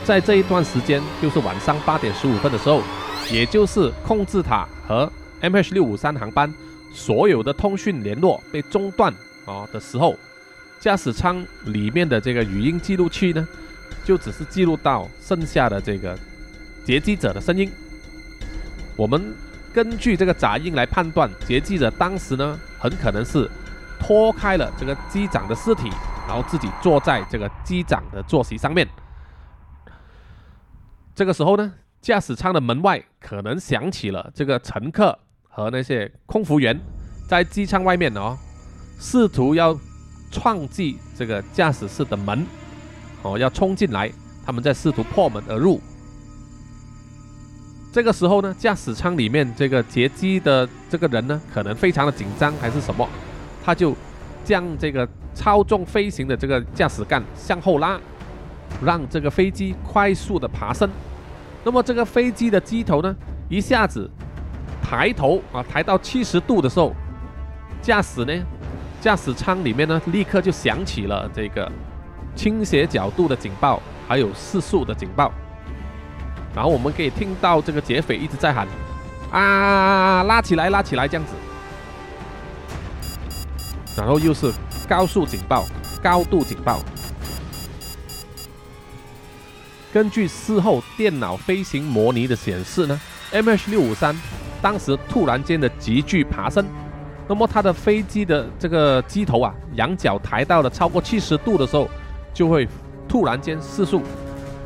[0.03, 2.83] 在这一段时间，就是晚上八点十五分的时候，
[3.31, 5.13] 也就是控制塔和
[5.43, 6.53] MH 六五三航班
[6.91, 9.13] 所有的通讯联络被中断
[9.45, 10.17] 啊的时候。
[10.81, 13.47] 驾驶舱里面的这个语音记录器呢，
[14.03, 16.19] 就只是记录到剩下的这个
[16.87, 17.71] 劫机者的声音。
[19.01, 19.35] 我们
[19.73, 23.51] 根据这个杂音来判断，劫机者当时呢，很可能是
[23.99, 25.89] 拖开了这个机长的尸体，
[26.29, 28.87] 然后自己坐在这个机长的坐席上面。
[31.15, 36.79] 这个时候呢，驾驶舱的门外可能响起了这个乘客和那些空服员
[37.27, 38.37] 在机舱外面哦，
[38.99, 39.75] 试图要。
[40.33, 42.47] 撞击这个驾驶室的门，
[43.23, 44.13] 哦，要冲进来，
[44.47, 45.81] 他们在试图破门而入。
[47.93, 53.09] 这个时候呢，驾驶舱里面这个劫机的这个人呢，可能非常的紧张还是什么，
[53.65, 53.97] 他就
[54.45, 57.99] 将这个操纵飞行的这个驾驶杆向后拉，
[58.81, 60.89] 让这个飞机快速的爬升。
[61.65, 63.15] 那么这个飞机的机头呢，
[63.49, 64.09] 一下子
[64.81, 66.95] 抬头啊，抬到七十度的时候，
[67.83, 68.33] 驾驶呢。
[69.01, 71.73] 驾驶舱里面呢，立刻就响起了这个
[72.37, 75.33] 倾斜角度的警报，还有失速的警报。
[76.55, 78.67] 然后我们可以听到这个劫匪一直在喊
[79.31, 81.33] ：“啊，拉起来，拉起来！”这样子。
[83.97, 84.53] 然后又是
[84.89, 85.65] 高速警报、
[86.03, 86.81] 高度警报。
[89.93, 93.01] 根据事后电脑飞行模拟的显示呢
[93.33, 94.17] ，MH 六五三
[94.63, 96.65] 当时突然间的急剧爬升。
[97.29, 101.89] 那么它的飞机的这个机头啊，仰角抬到了超过七十度的时候，
[102.33, 102.67] 就会
[103.09, 104.03] 突然间失速，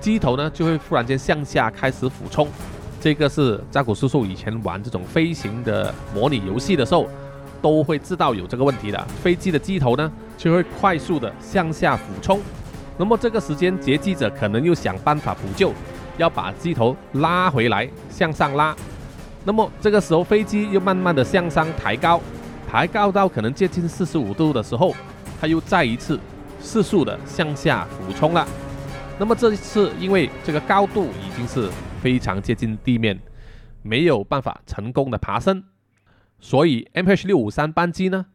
[0.05, 2.47] 机头呢就会突然间向下开始俯冲。
[3.01, 7.09] 这个是扎古叔叔以前玩这种飞行的模拟游戏的时候，
[7.62, 9.03] 都会知道有这个问题的。
[9.23, 12.38] 飞机的机头呢就会快速的向下俯冲。
[12.99, 15.73] 那么这个时间劫机者可能又想办法补救，
[16.19, 18.77] 要把机头拉回来向上拉。
[19.43, 22.21] 那么这个时候飞机又慢慢的向上抬高。
[22.71, 24.95] 抬高到可能接近四十五度的时候，
[25.40, 26.21] 它又再一次
[26.62, 28.47] 失速的向下俯冲了。
[29.16, 31.70] 那么这一次，因为这个高度已经是
[32.03, 33.18] 非常接近地面，
[33.83, 35.62] 没有办法成功的爬升，
[36.40, 38.27] 所以 MH 六五三班机呢，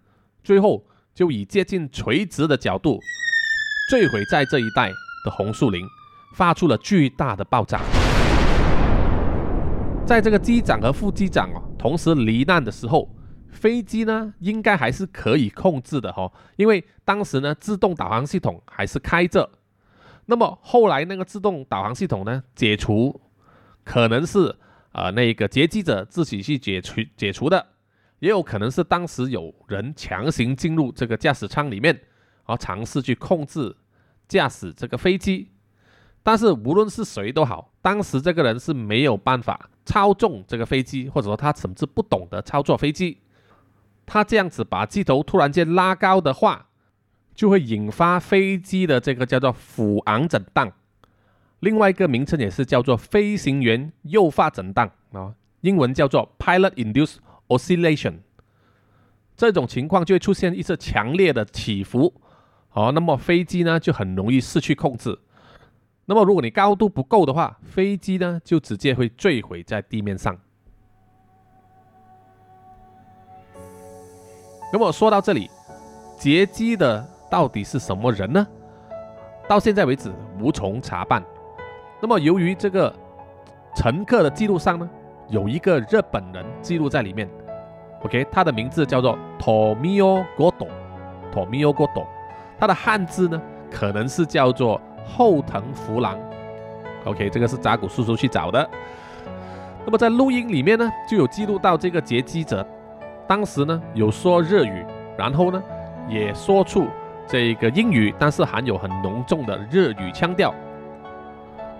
[0.41, 2.97] 最后就以接近垂直的角度
[3.89, 4.89] 坠毁在这一带
[5.25, 5.85] 的红树林，
[6.33, 7.81] 发出了巨大的爆炸。
[10.05, 13.13] 在这个机长和副机长哦同时罹难的时候。
[13.51, 19.49] 飞机呢，应该还是可以控制的哈，因为当时呢，自动导航系统还是开着。
[20.29, 23.19] 那么后来那个自动导航系统呢，解除，
[23.83, 24.55] 可能是
[24.91, 27.65] 呃那个劫机者自己去解除解除的，
[28.19, 33.75] 也有可能是当时有人强行进入这个驾驶舱里面，然后尝试去控制
[34.27, 35.49] 驾驶这个飞机。
[36.21, 43.17] 但是无论是谁都好，当时这个人是没有办法操纵这个飞机，或者说他甚至不懂得操作飞机。
[44.05, 46.68] 他这样子把机头突然间拉高的话，
[47.39, 50.69] 就会引发飞机的这个叫做俯昂震荡，
[51.61, 57.15] 另外一个名称也是叫做飞行员诱发震荡啊，英文叫做 pilot-induced
[57.47, 58.15] oscillation。
[59.37, 62.13] 这种情况就会出现一次强烈的起伏，
[62.73, 65.17] 哦，那么飞机呢就很容易失去控制。
[66.07, 70.37] 那么如果你高度不够的话，飞机呢就直接会坠毁在地面上。
[74.73, 75.49] 那么说到这里，
[76.19, 78.45] 劫机的到底是什么人呢？
[79.47, 81.23] 到现在为止无从查办。
[82.01, 82.93] 那么由于这个
[83.75, 84.89] 乘客的记录上呢，
[85.27, 87.29] 有一个日本人记录在里面
[88.03, 92.05] ，OK，他的名字叫做 Tomio Godo，Tomio Godo，
[92.59, 96.17] 他的汉字呢可能是叫做后藤福郎
[97.05, 98.69] ，OK，这个是扎古叔叔去找的。
[99.85, 102.65] 那么在录音里面呢，就有记录到这个劫机者。
[103.27, 104.85] 当时呢有说日语，
[105.17, 105.61] 然后呢
[106.07, 106.87] 也说出
[107.29, 110.51] 这个英语，但是含有很浓重的日语腔调，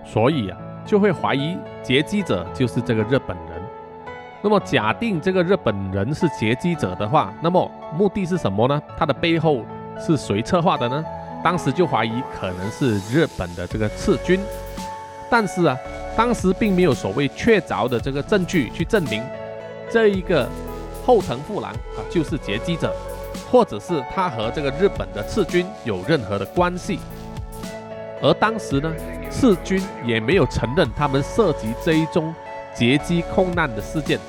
[0.05, 3.59] 所以啊就会怀疑劫机者就是这个日本人。
[4.43, 8.79] 那么假定这个日本人是劫机者的话，那么目的是什么呢？
[8.95, 9.65] 他的背后
[9.99, 11.03] 是谁策划的呢？
[11.43, 14.39] 当时就怀疑可能是日本的这个赤军，
[15.31, 15.75] 但是啊
[16.15, 19.23] 当时并没有所谓确凿的这个证据去证明
[19.89, 20.47] 这一个。
[21.05, 22.93] 后藤富郎啊，就是劫机者，
[23.51, 26.99] 或者是他和这个日本的赤军有任何的关系。
[28.21, 28.93] 而当时呢，
[29.31, 32.33] 赤军也没有承认他们涉及这一宗
[32.75, 34.19] 劫机空难的事件。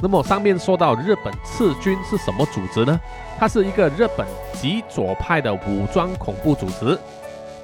[0.00, 3.00] 那么上面说到日本赤军是什么组织呢？
[3.38, 6.98] 它是一个日本极左派的武装恐怖组织，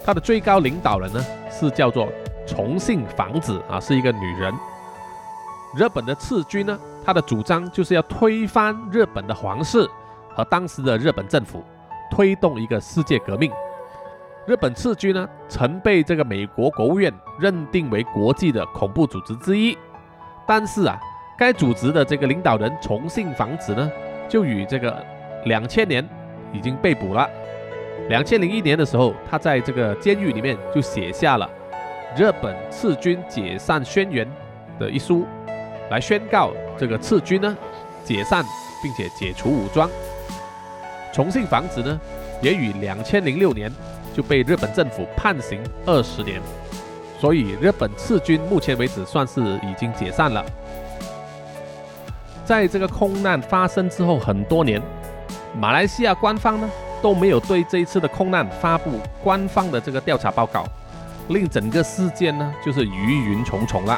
[0.05, 2.09] 它的最高领导人呢是叫做
[2.47, 4.53] 重信房子啊，是一个女人。
[5.75, 9.89] 日本的赤军呢，他的主张就是要推翻日本的皇室
[10.35, 11.65] 和当时的日本政府，
[12.11, 13.51] 推动一个世界革命。
[14.47, 19.77] 日本赤军呢，曾被这个美国国务院认定为国际的恐怖组织之一，
[20.47, 20.99] 但是啊，
[21.39, 23.91] 该组织的这个领导人重信房子呢，
[24.29, 25.05] 就与这个
[25.45, 26.07] 两千年
[26.53, 27.29] 已经被捕了。
[28.09, 31.49] 两千零一年的时候，他在这个监狱里面就写下了
[32.21, 34.27] 《日本赤军解散宣言》
[34.81, 35.27] 的一书，
[35.91, 37.57] 来宣告这个赤军呢
[38.05, 38.45] 解散
[38.83, 39.91] 并且解除武装。
[41.13, 42.01] 重庆房子呢，
[42.41, 43.71] 也于两千零六年。
[44.13, 46.43] 就被日本政府判刑二十年，
[47.21, 50.45] 所以日本赤军目前为止算是已经解散了。
[52.45, 54.83] 在这个空难发生之后很多年，
[55.55, 56.69] 马来西亚官方呢
[57.01, 60.67] 都没有对这一次的空难发布官方的这个调查报告，
[61.29, 63.97] 令整个事件呢就是疑云重重了。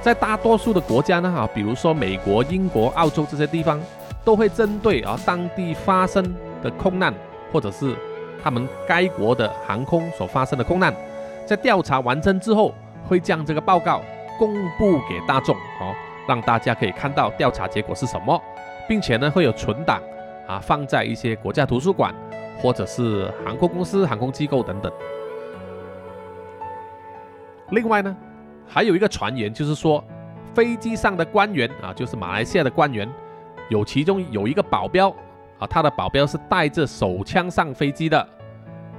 [0.00, 3.80] 在大多数的国家呢哈，比如说美国、英国、澳洲这些地方，
[4.24, 7.14] 都会针对啊当地发生的空难
[7.52, 7.94] 或者是。
[8.40, 10.94] 他们该国的航空所发生的空难，
[11.44, 12.72] 在调查完成之后，
[13.08, 14.00] 会将这个报告
[14.38, 15.92] 公布给大众，哦，
[16.28, 18.40] 让大家可以看到调查结果是什么，
[18.88, 20.00] 并且呢会有存档
[20.46, 22.14] 啊，放在一些国家图书馆
[22.62, 24.90] 或者是航空公司、航空机构等等。
[27.70, 28.16] 另外呢，
[28.68, 30.04] 还有一个传言，就是说
[30.54, 33.10] 飞机上的官员啊，就是马来西亚的官员，
[33.70, 35.14] 有其中有一个保镖。
[35.58, 38.28] 啊，他的保镖是带着手枪上飞机的，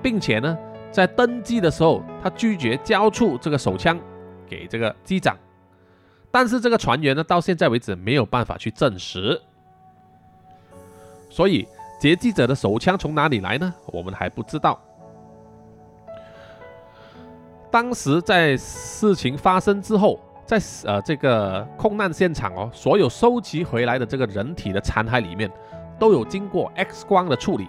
[0.02, 0.58] 并且呢，
[0.92, 3.98] 在登机的时候，他拒绝交出这个手枪
[4.46, 5.38] 给这个机长。
[6.30, 9.42] 但是这个船员呢，到现在为止没有办法去证实。
[11.30, 11.66] 所以
[11.98, 13.74] 劫机者的手枪从哪里来呢？
[13.86, 14.78] 我们还不知道。
[17.72, 25.50] 当时在事情发生之后，在呃这个空难现场哦，所有收集回来的这个人体的残骸里面。
[26.00, 27.68] 都有经过 X 光的处理，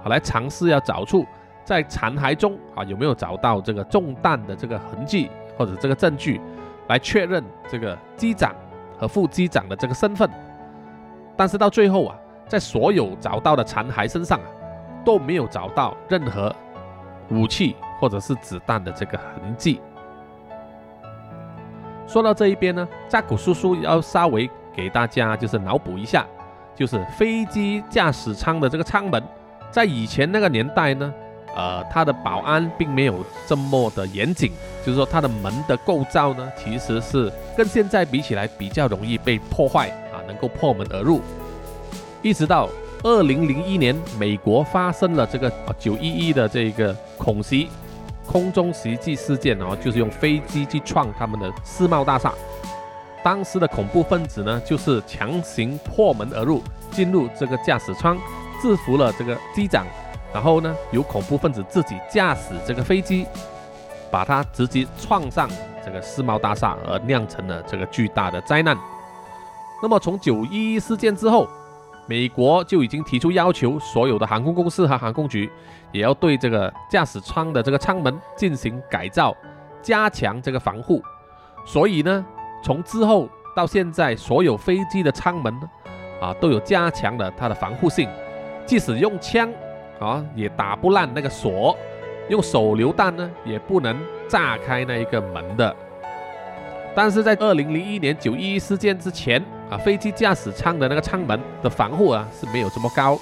[0.00, 1.26] 好来尝试要找出
[1.64, 5.28] 在残骸中啊有没有找到这个中弹的这个痕迹
[5.58, 6.40] 或者这个证据，
[6.86, 8.54] 来确认这个机长
[8.96, 10.30] 和副机长的这个身份。
[11.36, 12.16] 但是到最后啊，
[12.46, 14.46] 在所有找到的残骸身上啊，
[15.04, 16.54] 都没有找到任何
[17.30, 19.80] 武器或者是子弹的这个痕迹。
[22.06, 26.26] 说到这一边呢，扎古叔叔要稍微给大家就是脑补一下。
[26.76, 29.22] 就是飞机驾驶舱的这个舱门，
[29.70, 31.14] 在以前那个年代呢，
[31.54, 34.50] 呃，它的保安并没有这么的严谨，
[34.84, 41.20] 就是说它的门的构造呢，其实是跟现在比起来比较容易被破坏啊，能够破门而入。
[42.22, 42.68] 一直到
[43.04, 45.48] 二零零一年，美国发生了这个
[45.78, 47.68] 九一一的这个恐袭
[48.26, 52.32] 空中袭击事件哦，就是用飞机去撞他们的世贸大厦。
[53.22, 58.18] 当时的恐怖分子呢，就是强行破门而入，进入这个驾驶舱，
[58.60, 59.86] 制服了这个机长，
[60.32, 63.26] 然后呢，由恐怖分子自己驾驶这个飞机，
[64.10, 65.48] 把它直接撞上
[65.84, 68.76] 这个世贸大厦，而酿成了这个巨大的灾难。
[69.82, 71.48] 那么从九一一事件之后，
[72.06, 75.50] 美国就已经提出要求，所有的航空公司和航空局
[75.92, 79.36] 也要对这个驾驶舱的这个舱门进行改造，
[79.82, 81.02] 加强这个防护。
[81.64, 82.24] 所以呢。
[82.62, 85.68] 从之后到现在，所有飞机的舱门呢
[86.18, 88.08] 啊都有加强了它的防护性，
[88.64, 89.52] 即使用枪
[90.00, 91.76] 啊也打不烂那个锁，
[92.30, 95.76] 用手榴弹呢也不能炸开那一个门的。
[96.94, 99.44] 但是在二零零一年九一一事件之前
[99.78, 103.18] 飞机驾驶舱的那个舱门的防护啊是没有这么高。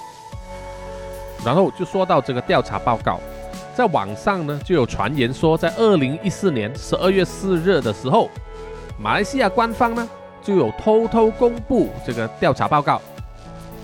[1.45, 3.19] 然后就说到这个调查报告，
[3.75, 8.29] 在网上呢就有传言说，在二零一四年十二月四日的时候。
[9.01, 10.07] 马来西亚官方呢
[10.41, 13.01] 就有偷偷公布这个调查报告，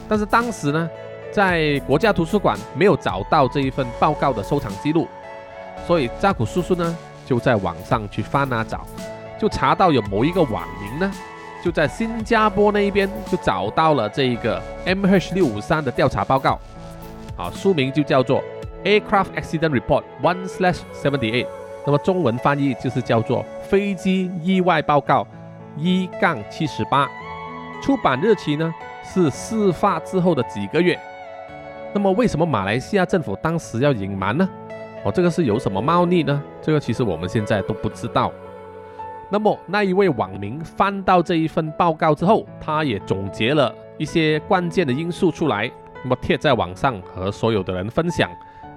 [0.07, 0.87] 但是当时呢，
[1.33, 5.07] 在国家图书馆没有找到这一份报告的收藏记录，
[5.87, 6.95] 所以扎古叔叔呢
[7.25, 8.85] 就在网上去翻啊找，
[9.41, 11.11] 就查到有某一个网民呢
[11.63, 16.59] 就在新加坡那一边就找到了这一个 MH 六五三的调查报告，
[17.37, 18.43] 啊，书名就叫做
[18.83, 21.47] Aircraft Accident Report One Slash Seventy Eight，
[21.85, 23.45] 那么中文翻译就是叫做。
[23.69, 25.27] 飞机意外报告
[25.77, 27.07] 一杠七十八，
[27.83, 30.99] 出版日期呢是事发之后的几个月。
[31.93, 34.49] 那么为什么马来西亚政府当时要隐瞒呢？
[35.03, 36.41] 哦，这个是有什么猫腻呢？
[36.63, 38.31] 这个其实我们现在都不知道。
[39.31, 45.71] 那么那一位网民翻到这一份报告之后，他也总结了一些关键的因素出来，
[46.03, 48.29] 那么贴在网上和所有的人分享。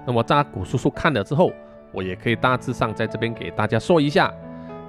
[0.05, 1.51] 那么扎古叔叔看了之后，
[1.91, 4.31] 我也可以大致上在这边给大家说一下。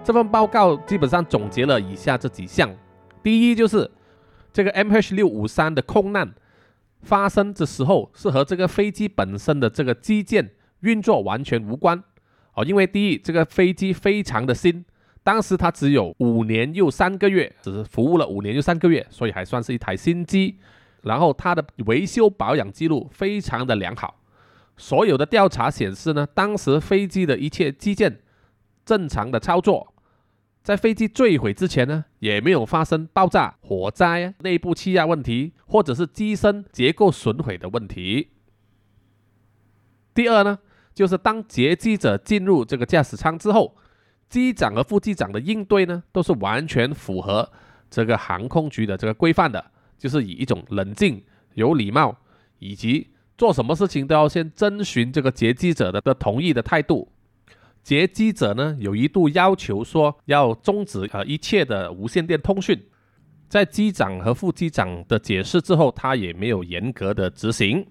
[0.02, 2.70] 这份报告基本上总结了以下这几项：
[3.22, 3.90] 第一就是
[4.52, 6.34] 这个 MH 六五三的空难
[7.00, 10.50] 发生的时候是和这个飞机本身的这个机件。
[10.80, 12.04] 运作完全无关
[12.52, 14.84] 哦，因为第一，这个飞机非常的新，
[15.24, 20.58] 当时它只有五年又三个月，只是服务了五年又三个月，所以还算是一台新机。
[21.02, 24.20] 然后它的维修保养记录非常的良好，
[24.76, 28.20] 所有的调查显示呢，当时飞机的一切机件
[28.84, 29.94] 正常的操作，
[30.62, 38.28] 在飞机坠毁之前呢，也没有发生爆炸、火灾、内部气压问题，或者是机身结构损毁的问题。
[40.14, 40.58] 第二呢？
[40.94, 43.76] 就是当劫机者进入这个驾驶舱之后，
[44.34, 47.48] 机长和副机长的应对呢，都是完全符合
[47.88, 49.64] 这个航空局的这个规范的，
[49.96, 51.22] 就是以一种冷静、
[51.54, 52.16] 有礼貌，
[52.58, 57.08] 以及做什么事情都要先征询这个劫机者的的同意的态度。
[57.84, 62.76] 劫机者呢，有一度要求说要终止呃一切的无线电通讯，
[63.48, 67.86] 在机长和副机长的解释之后，他也没有严格的执行。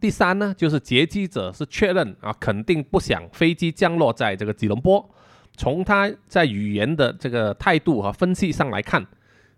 [0.00, 5.06] 第三呢，就是劫机者是确认啊，肯定不想飞机降落在这个吉隆坡。
[5.54, 9.06] 从他在语言的这个态度和分析上来看，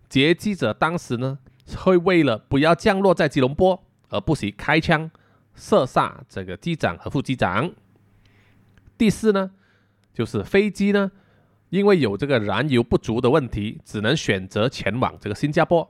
[0.09, 1.39] 劫机者当时呢
[1.77, 5.09] 会为了不要降落在吉隆坡而不惜开枪
[5.55, 7.71] 射杀这个机长和副机长。
[8.99, 9.53] 第四呢，
[10.13, 11.13] 就是飞机呢
[11.69, 15.89] 因为有这个燃油不足的问题，只能选择前往这个新加坡。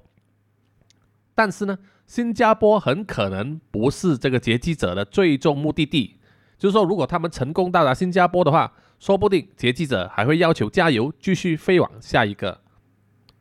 [1.35, 1.79] 但是呢。
[2.13, 6.19] 新加坡很可能不是这个劫机者的最终目的地，
[6.59, 12.61] 就是说，如果他们成功到达新加坡的话，说不定劫机者还会要求加油，继续飞往下一个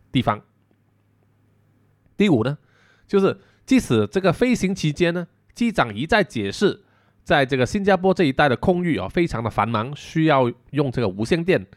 [0.10, 0.42] 地方。
[2.16, 2.58] 第五呢，
[3.06, 6.82] 就是即使这个飞行期间呢，机长一再解释，
[7.26, 11.68] 在这个新加坡这一带的空域啊，非常的繁忙，需要用这个无线电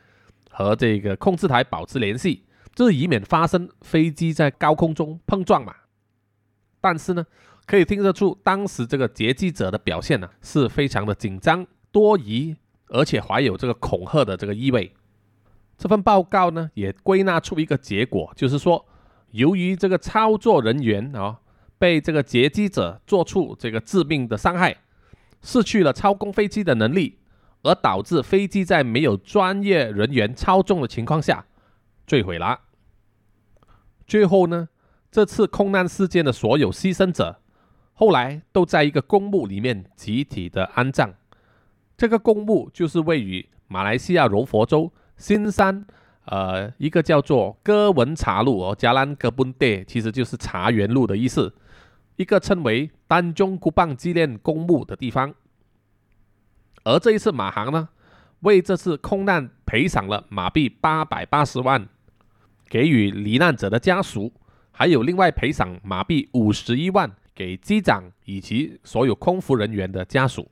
[0.48, 5.74] 和这个控制台保持联系，就是以免发生飞机在高空中碰撞嘛。
[6.84, 7.24] 但是呢，
[7.64, 12.54] 可以听得出当时这个劫机者的表现呢是非常的紧张、多疑，
[12.88, 14.92] 而且怀有这个恐吓的这个意味。
[15.78, 18.84] 这份报告呢也归纳出一个结果，就是说，
[19.30, 21.40] 由于这个操作人员啊
[21.78, 24.76] 被这个劫机者做出这个致命的伤害，
[25.40, 27.18] 失去了操控飞机的能力，
[27.62, 31.46] 而导致飞机在没有专业人员操纵的情况下
[32.06, 32.60] 坠毁了。
[34.06, 34.68] 最后呢？
[35.14, 37.38] 这次空难事件的所有牺牲者，
[37.92, 41.14] 后来都在一个公墓里面集体的安葬。
[41.96, 45.86] 这个公墓就是位于马来西亚柔佛州新山，
[46.24, 51.54] 呃，一个叫做哥文茶路哦，加兰哥本地，其实就是茶园路的意思。
[52.16, 55.32] 一个称为丹中古棒纪念公墓的地方。
[56.82, 57.88] 而这一次马航呢，
[58.40, 61.88] 为这次空难赔偿了马币八百八十万，
[62.68, 64.32] 给予罹难者的家属。
[64.76, 70.50] 还有另外赔偿马币五十一万给机长以及所有空服人员的家属。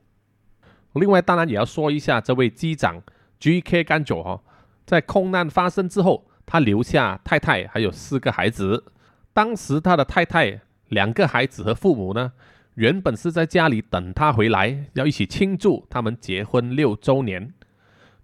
[0.92, 3.02] 另外，当然也要说一下这位机长
[3.40, 3.82] G.K.
[3.82, 4.40] 甘九哈，
[4.86, 8.84] 在空难发生之后，他留下太太还有四个孩子。
[9.32, 12.32] 当时他的太太、两个孩子和父母呢，
[12.74, 17.52] 原本是在家里等他回来，要一起庆祝他们结婚六周年。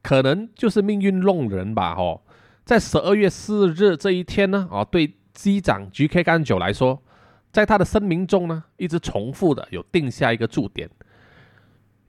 [0.00, 2.20] 可能就是命运弄人吧，哦，
[2.64, 5.14] 在十二月四日这一天呢，哦，对。
[5.38, 6.24] 机长 G.K.
[6.24, 7.00] 干九来说，
[7.52, 10.90] 在他的声明中呢，一直重复的有定下一个注点。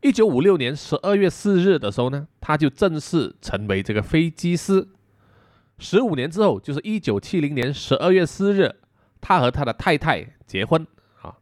[0.01, 4.87] 一九五六年十二月四日的时候呢，他就正式成为这个飞机师。
[5.77, 8.77] 十五年之后，就是一九七零年十二月四日，
[9.21, 10.87] 他和他的太太结婚
[11.21, 11.37] 啊。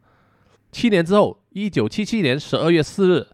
[0.74, 3.28] 七年之后，一九七七年十二月四日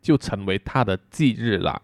[0.00, 1.82] 就成为他的忌日了。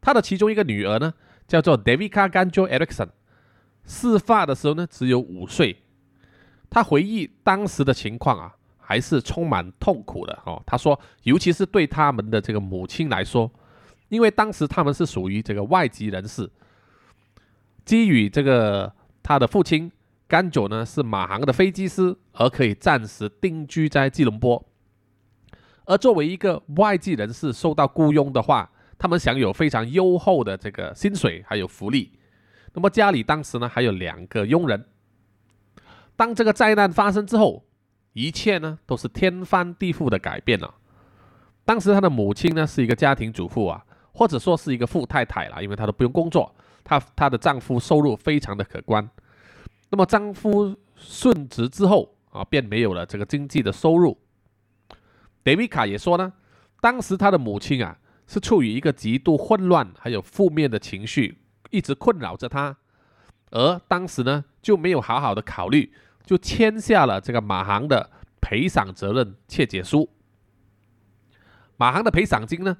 [0.00, 1.14] 他的其中一个女儿呢，
[1.48, 3.08] 叫做 Davica Ganjo Erickson。
[3.84, 5.76] 事发的时候呢，只有五岁。
[6.70, 10.62] 他回忆当时的情况啊，还是充满痛苦的哦。
[10.64, 13.50] 他说，尤其是对他们的这个母亲来说，
[14.08, 16.50] 因为当时他们是属于这个外籍人士，
[17.84, 18.90] 基于这个
[19.22, 19.92] 他的父亲
[20.26, 24.64] 甘久呢是马航的飞机师，而可以暂时定居在吉隆坡。
[25.84, 32.12] 而作为一个外籍人士受到雇佣的话，他们享有非常优厚的这个薪水还有福利。
[32.74, 34.84] 那么家里当时呢还有两个佣人。
[36.16, 37.64] 当这个灾难发生之后，
[38.12, 40.74] 一切呢都是天翻地覆的改变了。
[41.64, 49.08] 当时他的母亲呢是一个家庭主妇啊，或者说是一个富太太啦，因为她都不用工作，她她的丈夫收入非常的可观。
[49.90, 54.18] 那么丈夫殉职之后啊，便没有了这个经济的收入。
[55.42, 56.32] 德维卡也说呢，
[56.80, 61.38] 当时他的母亲啊是处于一个极度混乱还有负面的情绪，
[61.72, 62.76] 一直困扰着他，
[63.50, 65.92] 而当时呢就没有好好的考虑。
[66.24, 68.08] 就签下了这个马航的
[68.40, 70.08] 赔偿责任切结书。
[71.76, 72.76] 马航的赔偿金呢，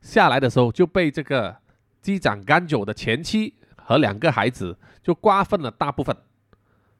[0.00, 1.56] 下来的时候就被这个
[2.00, 6.14] 机长甘久的前妻和两个孩子就瓜分了大部分。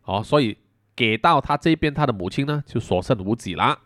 [0.05, 0.57] 哦，所以
[0.95, 3.81] 给到他这边，他的母亲呢就所剩无几啦。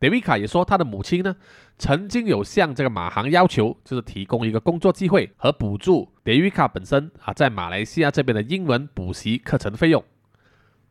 [0.00, 1.36] 德维卡也说，他的母亲呢
[1.78, 10.02] 曾经有向这个马航要求，就是提供一个工作机会和补助德维卡本身啊在马来西亚这边的英文补习课程费用，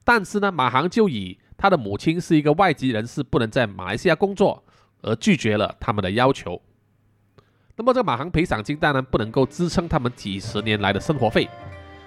[0.04, 4.64] 但是呢，马航就以他的母亲是一个外籍人士，不能在马来西亚工作，
[5.02, 6.62] 而拒绝了他们的要求。
[7.76, 11.50] 那么这个马航赔偿金当然不能够支撑他们几十年来的生活费，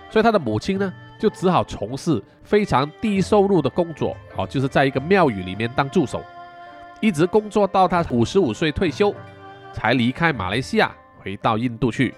[0.08, 6.22] 所以他的母亲呢就只好从事非常低收入的工作，哦，就是在一个庙宇里面当助手。
[7.00, 9.14] 一直工作到他五十五岁退休，
[9.72, 12.14] 才离开马来西亚回到印度去。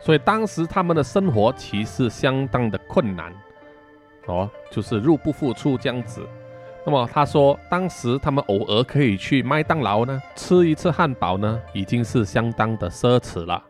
[0.00, 3.32] 所以当时他们的生活其实相当的困难，
[4.26, 6.24] 哦，就是入不敷出这样子。
[6.84, 13.62] 那么他说，当时他们偶尔可以去麦当劳呢吃一次汉堡呢，已经是相当的奢侈了。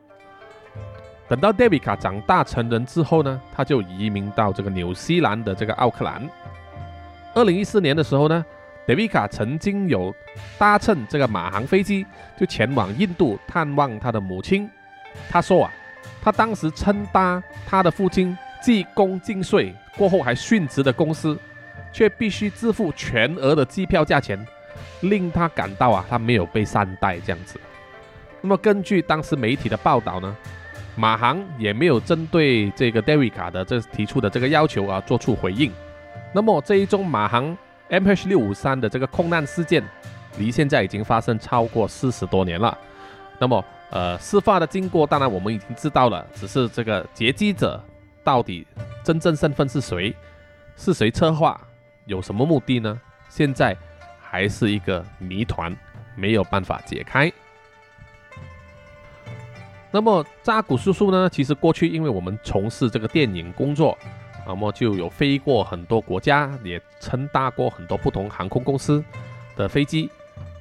[1.28, 6.28] 等到黛比卡长大成人之后呢，他就移民到这个纽西兰的这个奥克兰。
[7.34, 8.44] 二零一四年的时候呢。
[8.88, 10.14] 德维卡曾经有
[10.56, 12.06] 搭乘这个马航飞机，
[12.38, 14.66] 就前往印度探望他的母亲。
[15.28, 15.72] 他说啊，
[16.22, 21.38] 他当时称搭他的父亲既功尽瘁过后还殉职的公司，
[21.92, 24.42] 却必须支付全额的机票价钱，
[25.02, 27.60] 令他感到啊，他没有被善待这样子。
[28.40, 30.34] 那么根据当时媒体的报道呢，
[30.96, 35.70] 马航也没有针对这个德维卡的这提出的这个要求啊做出回应。
[36.32, 37.54] 那么这一宗马航。
[37.90, 39.82] MH 六五三的这个空难事件，
[40.38, 42.76] 离现在已经发生超过四十多年了。
[43.38, 47.82] 那么，呃，事发的经过当然我们已经知道了，只是这个劫机者
[48.22, 48.66] 到底
[49.02, 50.14] 真正身份是谁，
[50.76, 51.58] 是谁策划，
[52.04, 53.00] 有什么目的呢？
[53.28, 53.76] 现在
[54.20, 55.74] 还是一个谜团，
[56.14, 57.32] 没有办法解开。
[59.90, 61.30] 那么扎古叔叔呢？
[61.30, 63.96] 其实过去因为我们从事这个电影工作。
[64.48, 69.04] 那么就有飞过很多国家，也乘搭过很多不同航空公司
[69.54, 70.10] 的飞机。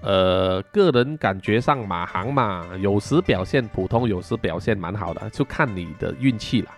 [0.01, 6.71] 呃，个人感觉上马航嘛，有时表现普通，有时表现蛮好的，就看你的运气了。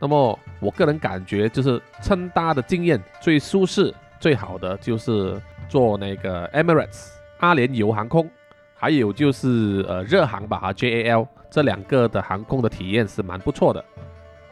[0.00, 8.28] 那么我个人感觉就是乘搭的经验最舒适、最好的就是坐那个 Emirates 阿联酋航空，
[8.74, 13.84] 还有就是呃热航吧哈 JAL 这两个的航空的体验是蛮不错的。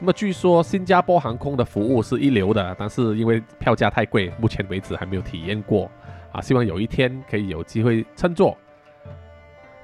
[0.01, 5.91] 那么据说新加坡航空的服务是一流的，但是因为票价太贵，目前为止还没有体验过
[6.31, 6.41] 啊。
[6.41, 8.57] 希望有一天可以有机会乘坐。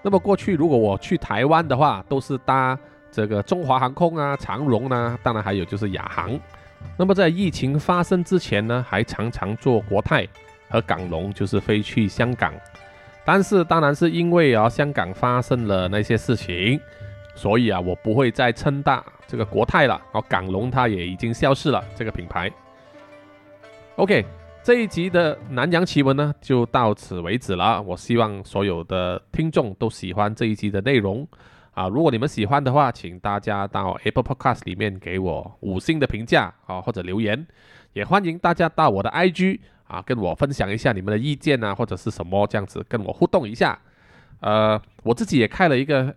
[0.02, 2.78] 那么过去如果我去台湾的话，都是搭
[3.10, 6.38] 这个中华航空啊、长荣啊，当然还有就是亚航。
[6.96, 10.28] 那么在疫情发生之前呢，还常常坐国泰
[10.68, 12.54] 和港龙，就是飞去香港。
[13.24, 16.80] 但是当然是因为啊香港发生了那些事情。
[17.36, 19.04] 所以啊，我不会再称大
[19.34, 20.00] 这个国泰了。
[20.12, 22.48] 然后，港龙它也已经消失了这个品牌。
[23.96, 24.24] OK，
[24.62, 27.82] 这一集的南洋奇闻呢就到此为止了。
[27.82, 31.26] 我希望所有的听众都喜欢这一集的内容
[31.72, 31.88] 啊。
[31.88, 37.44] 如果你们喜欢的话，请大家到 Apple Podcast 里面给我五星的评价啊，或者留言。
[37.92, 39.58] 也欢迎大家到我的 IG
[39.88, 43.76] 啊，跟我分享一下你们的意见啊，或者是什么这样子跟我互动一下。
[44.38, 46.14] 呃，我自己也开了一个。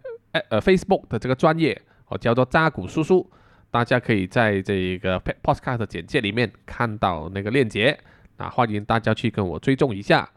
[0.49, 3.29] 呃，Facebook 的这个专业哦，叫做扎古叔叔，
[3.69, 7.97] 大家可以在这个 Podcast 简介里面看到那个链接，
[8.37, 10.29] 那欢迎大家去跟我追踪一下。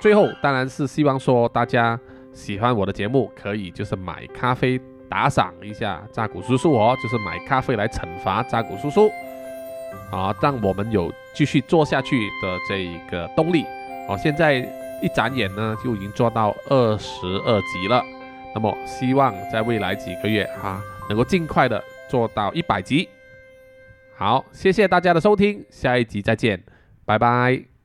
[0.00, 1.98] 最后，当然是希望说大家
[2.32, 9.10] 喜欢我的节目，可以就是买咖啡打赏一下扎古叔叔哦，就是买咖啡来惩罚扎古叔叔，
[10.12, 13.64] 啊，让我们有继续做下去的这一个动力。
[14.08, 14.58] 哦，现在
[15.02, 18.04] 一眨眼呢，就已经做到二十二集了。
[18.56, 23.06] 那么，希望在未来几个月哈，能够尽快的做到一百级。
[24.16, 26.58] 好，谢谢大家的收听，下一集再见，
[27.04, 27.75] 拜拜。